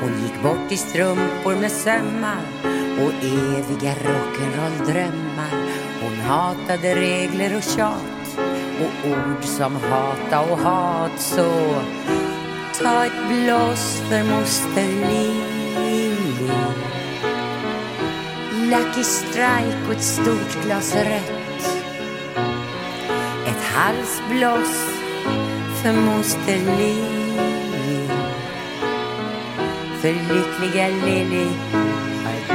Hon 0.00 0.22
gick 0.22 0.42
bort 0.42 0.72
i 0.72 0.76
strumpor 0.76 1.60
med 1.60 1.72
sömmar 1.72 2.57
och 3.04 3.12
eviga 3.24 3.94
rock'n'roll-drömmar. 3.94 5.52
Hon 6.02 6.16
hatade 6.20 6.94
regler 6.94 7.56
och 7.56 7.62
tjat 7.62 8.38
och 8.80 9.10
ord 9.10 9.44
som 9.44 9.76
hata 9.76 10.40
och 10.40 10.58
hat. 10.58 11.20
Så 11.20 11.74
ta 12.80 13.04
ett 13.04 13.28
blås 13.28 14.02
för 14.08 14.22
moster 14.24 14.86
Lili. 14.86 15.78
Lucky 18.70 19.04
Strike 19.04 19.78
och 19.86 19.92
ett 19.92 20.02
stort 20.02 20.64
glas 20.64 20.94
rött. 20.94 21.82
Ett 23.46 23.64
halsbloss 23.74 24.88
för 25.82 25.92
moster 25.92 26.58
Lili. 26.78 28.08
För 30.00 30.12
lyckliga 30.12 30.88
Lili 30.88 31.48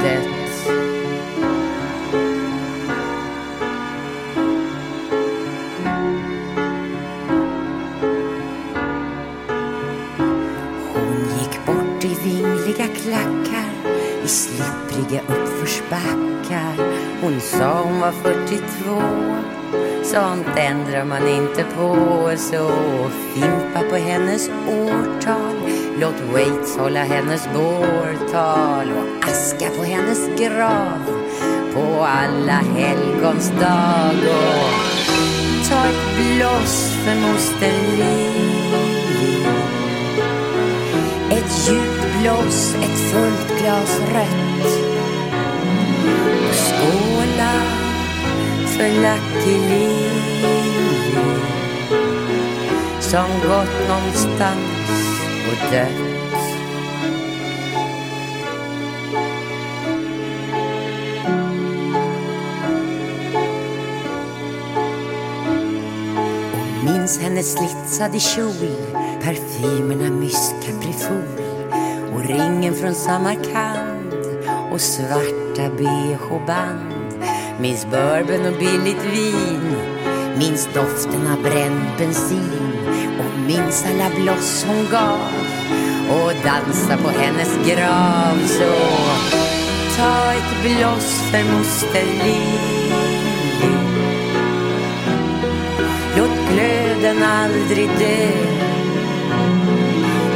har. 0.04 0.44
Hon 10.94 11.40
gick 11.40 11.66
bort 11.66 12.06
i 12.06 12.16
vingliga 12.24 12.88
klackar 12.88 13.54
i 14.24 14.28
slippriga 14.28 15.22
uppförsbackar. 15.22 16.94
Hon 17.22 17.42
sa 17.42 17.82
hon 17.84 18.00
var 18.00 18.12
42. 18.12 19.34
Sånt 20.04 20.48
ändrar 20.58 21.06
man 21.06 21.28
inte 21.28 21.64
på. 21.64 22.32
Så 22.38 22.70
fimpa 23.34 23.90
på 23.90 23.96
hennes 23.96 24.50
årtal. 24.68 25.73
Låt 26.00 26.22
Waits 26.34 26.78
hålla 26.78 27.04
hennes 27.04 27.48
bårtal. 27.54 28.92
Och 28.92 29.30
aska 29.30 29.70
på 29.70 29.84
hennes 29.84 30.40
grav 30.40 31.00
på 31.74 32.04
alla 32.04 32.62
helgons 32.76 33.50
dag. 33.50 34.16
Och 34.30 34.70
ta 35.70 35.86
ett 35.86 36.16
bloss 36.18 36.94
för 37.06 37.16
moster 37.16 37.74
Lili. 37.92 39.46
Ett 41.32 41.68
djupt 41.70 42.22
blås, 42.22 42.76
ett 42.76 43.12
fullt 43.12 43.62
glas 43.62 44.00
rött. 44.14 44.66
Och 46.50 46.56
skåla 46.56 47.54
för 48.66 48.90
Lucky 48.90 49.70
Lili 49.70 50.24
som 53.14 53.30
gått 53.50 53.88
någonstans 53.90 54.83
och 55.48 55.72
dött. 55.72 56.14
Och 66.54 66.84
minns 66.84 67.20
hennes 67.20 67.54
slitsade 67.54 68.20
kjol, 68.20 68.76
parfymerna 69.24 70.10
mysk 70.16 70.54
kaprifol 70.66 71.24
och 72.14 72.26
ringen 72.28 72.74
från 72.74 72.96
Samarkand 72.96 74.14
och 74.72 74.82
svarta 74.82 75.70
bh-band. 75.78 76.94
Minns 77.60 77.86
bourbon 77.86 78.46
och 78.46 78.60
billigt 78.60 79.06
vin, 79.14 79.76
minns 80.38 80.70
doften 80.74 81.28
av 81.28 81.42
bränd 81.42 81.86
bensin 81.98 82.63
minns 83.48 83.86
alla 83.86 84.10
bloss 84.16 84.66
hon 84.68 84.88
gav 84.92 85.34
och 86.10 86.34
dansa 86.44 86.98
på 86.98 87.10
hennes 87.10 87.68
grav. 87.68 88.48
Så 88.48 88.74
ta 89.98 90.34
ett 90.34 90.62
bloss 90.62 91.22
för 91.32 91.44
moster 91.58 92.06
Lili. 92.24 92.94
Låt 96.18 96.54
glöden 96.54 97.24
aldrig 97.24 97.90
dö 97.90 98.30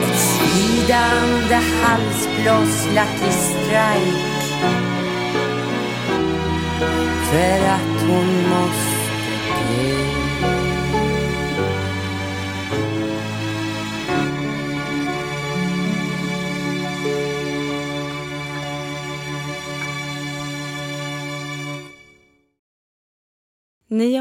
ett 0.03 0.19
svidande 0.19 1.55
halsblås 1.55 2.87
Lucky 2.87 3.31
Strike 3.31 4.37
för 7.31 7.67
att 7.67 8.01
hon 8.07 8.49
måste 8.49 8.96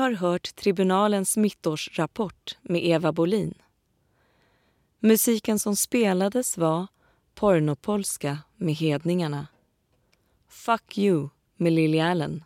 har 0.06 0.12
hört 0.12 0.56
Tribunalens 0.56 1.36
mittårsrapport 1.36 2.58
med 2.62 2.84
Eva 2.84 3.12
Bolin. 3.12 3.54
Musiken 4.98 5.58
som 5.58 5.76
spelades 5.76 6.58
var 6.58 6.86
Pornopolska 7.34 8.38
med 8.56 8.74
Hedningarna. 8.74 9.46
Fuck 10.48 10.98
You 10.98 11.28
med 11.56 11.72
Lily 11.72 12.00
Allen. 12.00 12.44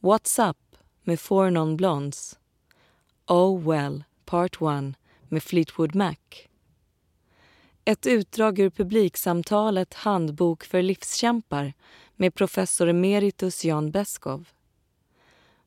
What's 0.00 0.50
Up 0.50 0.76
med 1.02 1.20
Four 1.20 1.50
Non 1.50 1.76
Blondes. 1.76 2.38
Oh 3.26 3.68
Well 3.68 4.04
Part 4.24 4.62
one 4.62 4.94
med 5.28 5.42
Fleetwood 5.42 5.94
Mac. 5.94 6.16
Ett 7.84 8.06
utdrag 8.06 8.58
ur 8.58 8.70
publiksamtalet 8.70 9.94
Handbok 9.94 10.64
för 10.64 10.82
livskämpar 10.82 11.72
med 12.16 12.34
professor 12.34 12.88
emeritus 12.88 13.64
Jan 13.64 13.90
Beskow. 13.90 14.44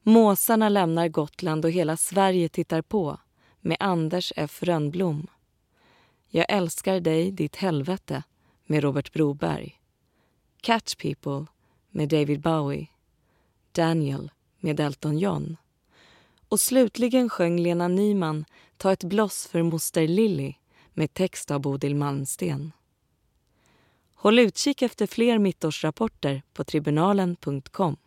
Måsarna 0.07 0.69
lämnar 0.69 1.07
Gotland 1.07 1.65
och 1.65 1.71
hela 1.71 1.97
Sverige 1.97 2.49
tittar 2.49 2.81
på 2.81 3.17
med 3.61 3.77
Anders 3.79 4.33
F 4.35 4.63
Rönnblom. 4.63 5.27
Jag 6.29 6.45
älskar 6.49 6.99
dig, 6.99 7.31
ditt 7.31 7.55
helvete 7.55 8.23
med 8.65 8.83
Robert 8.83 9.13
Broberg. 9.13 9.81
Catch 10.61 10.95
People 10.95 11.45
med 11.89 12.09
David 12.09 12.41
Bowie. 12.41 12.87
Daniel 13.71 14.31
med 14.59 14.79
Elton 14.79 15.17
John. 15.17 15.57
Och 16.49 16.59
slutligen 16.59 17.29
sjöng 17.29 17.59
Lena 17.59 17.87
Nyman 17.87 18.45
Ta 18.77 18.91
ett 18.91 19.03
bloss 19.03 19.47
för 19.47 19.63
moster 19.63 20.07
Lilly 20.07 20.53
med 20.93 21.13
text 21.13 21.51
av 21.51 21.61
Bodil 21.61 21.95
Malmsten. 21.95 22.71
Håll 24.15 24.39
utkik 24.39 24.81
efter 24.81 25.07
fler 25.07 25.39
mittårsrapporter 25.39 26.41
på 26.53 26.63
tribunalen.com. 26.63 27.97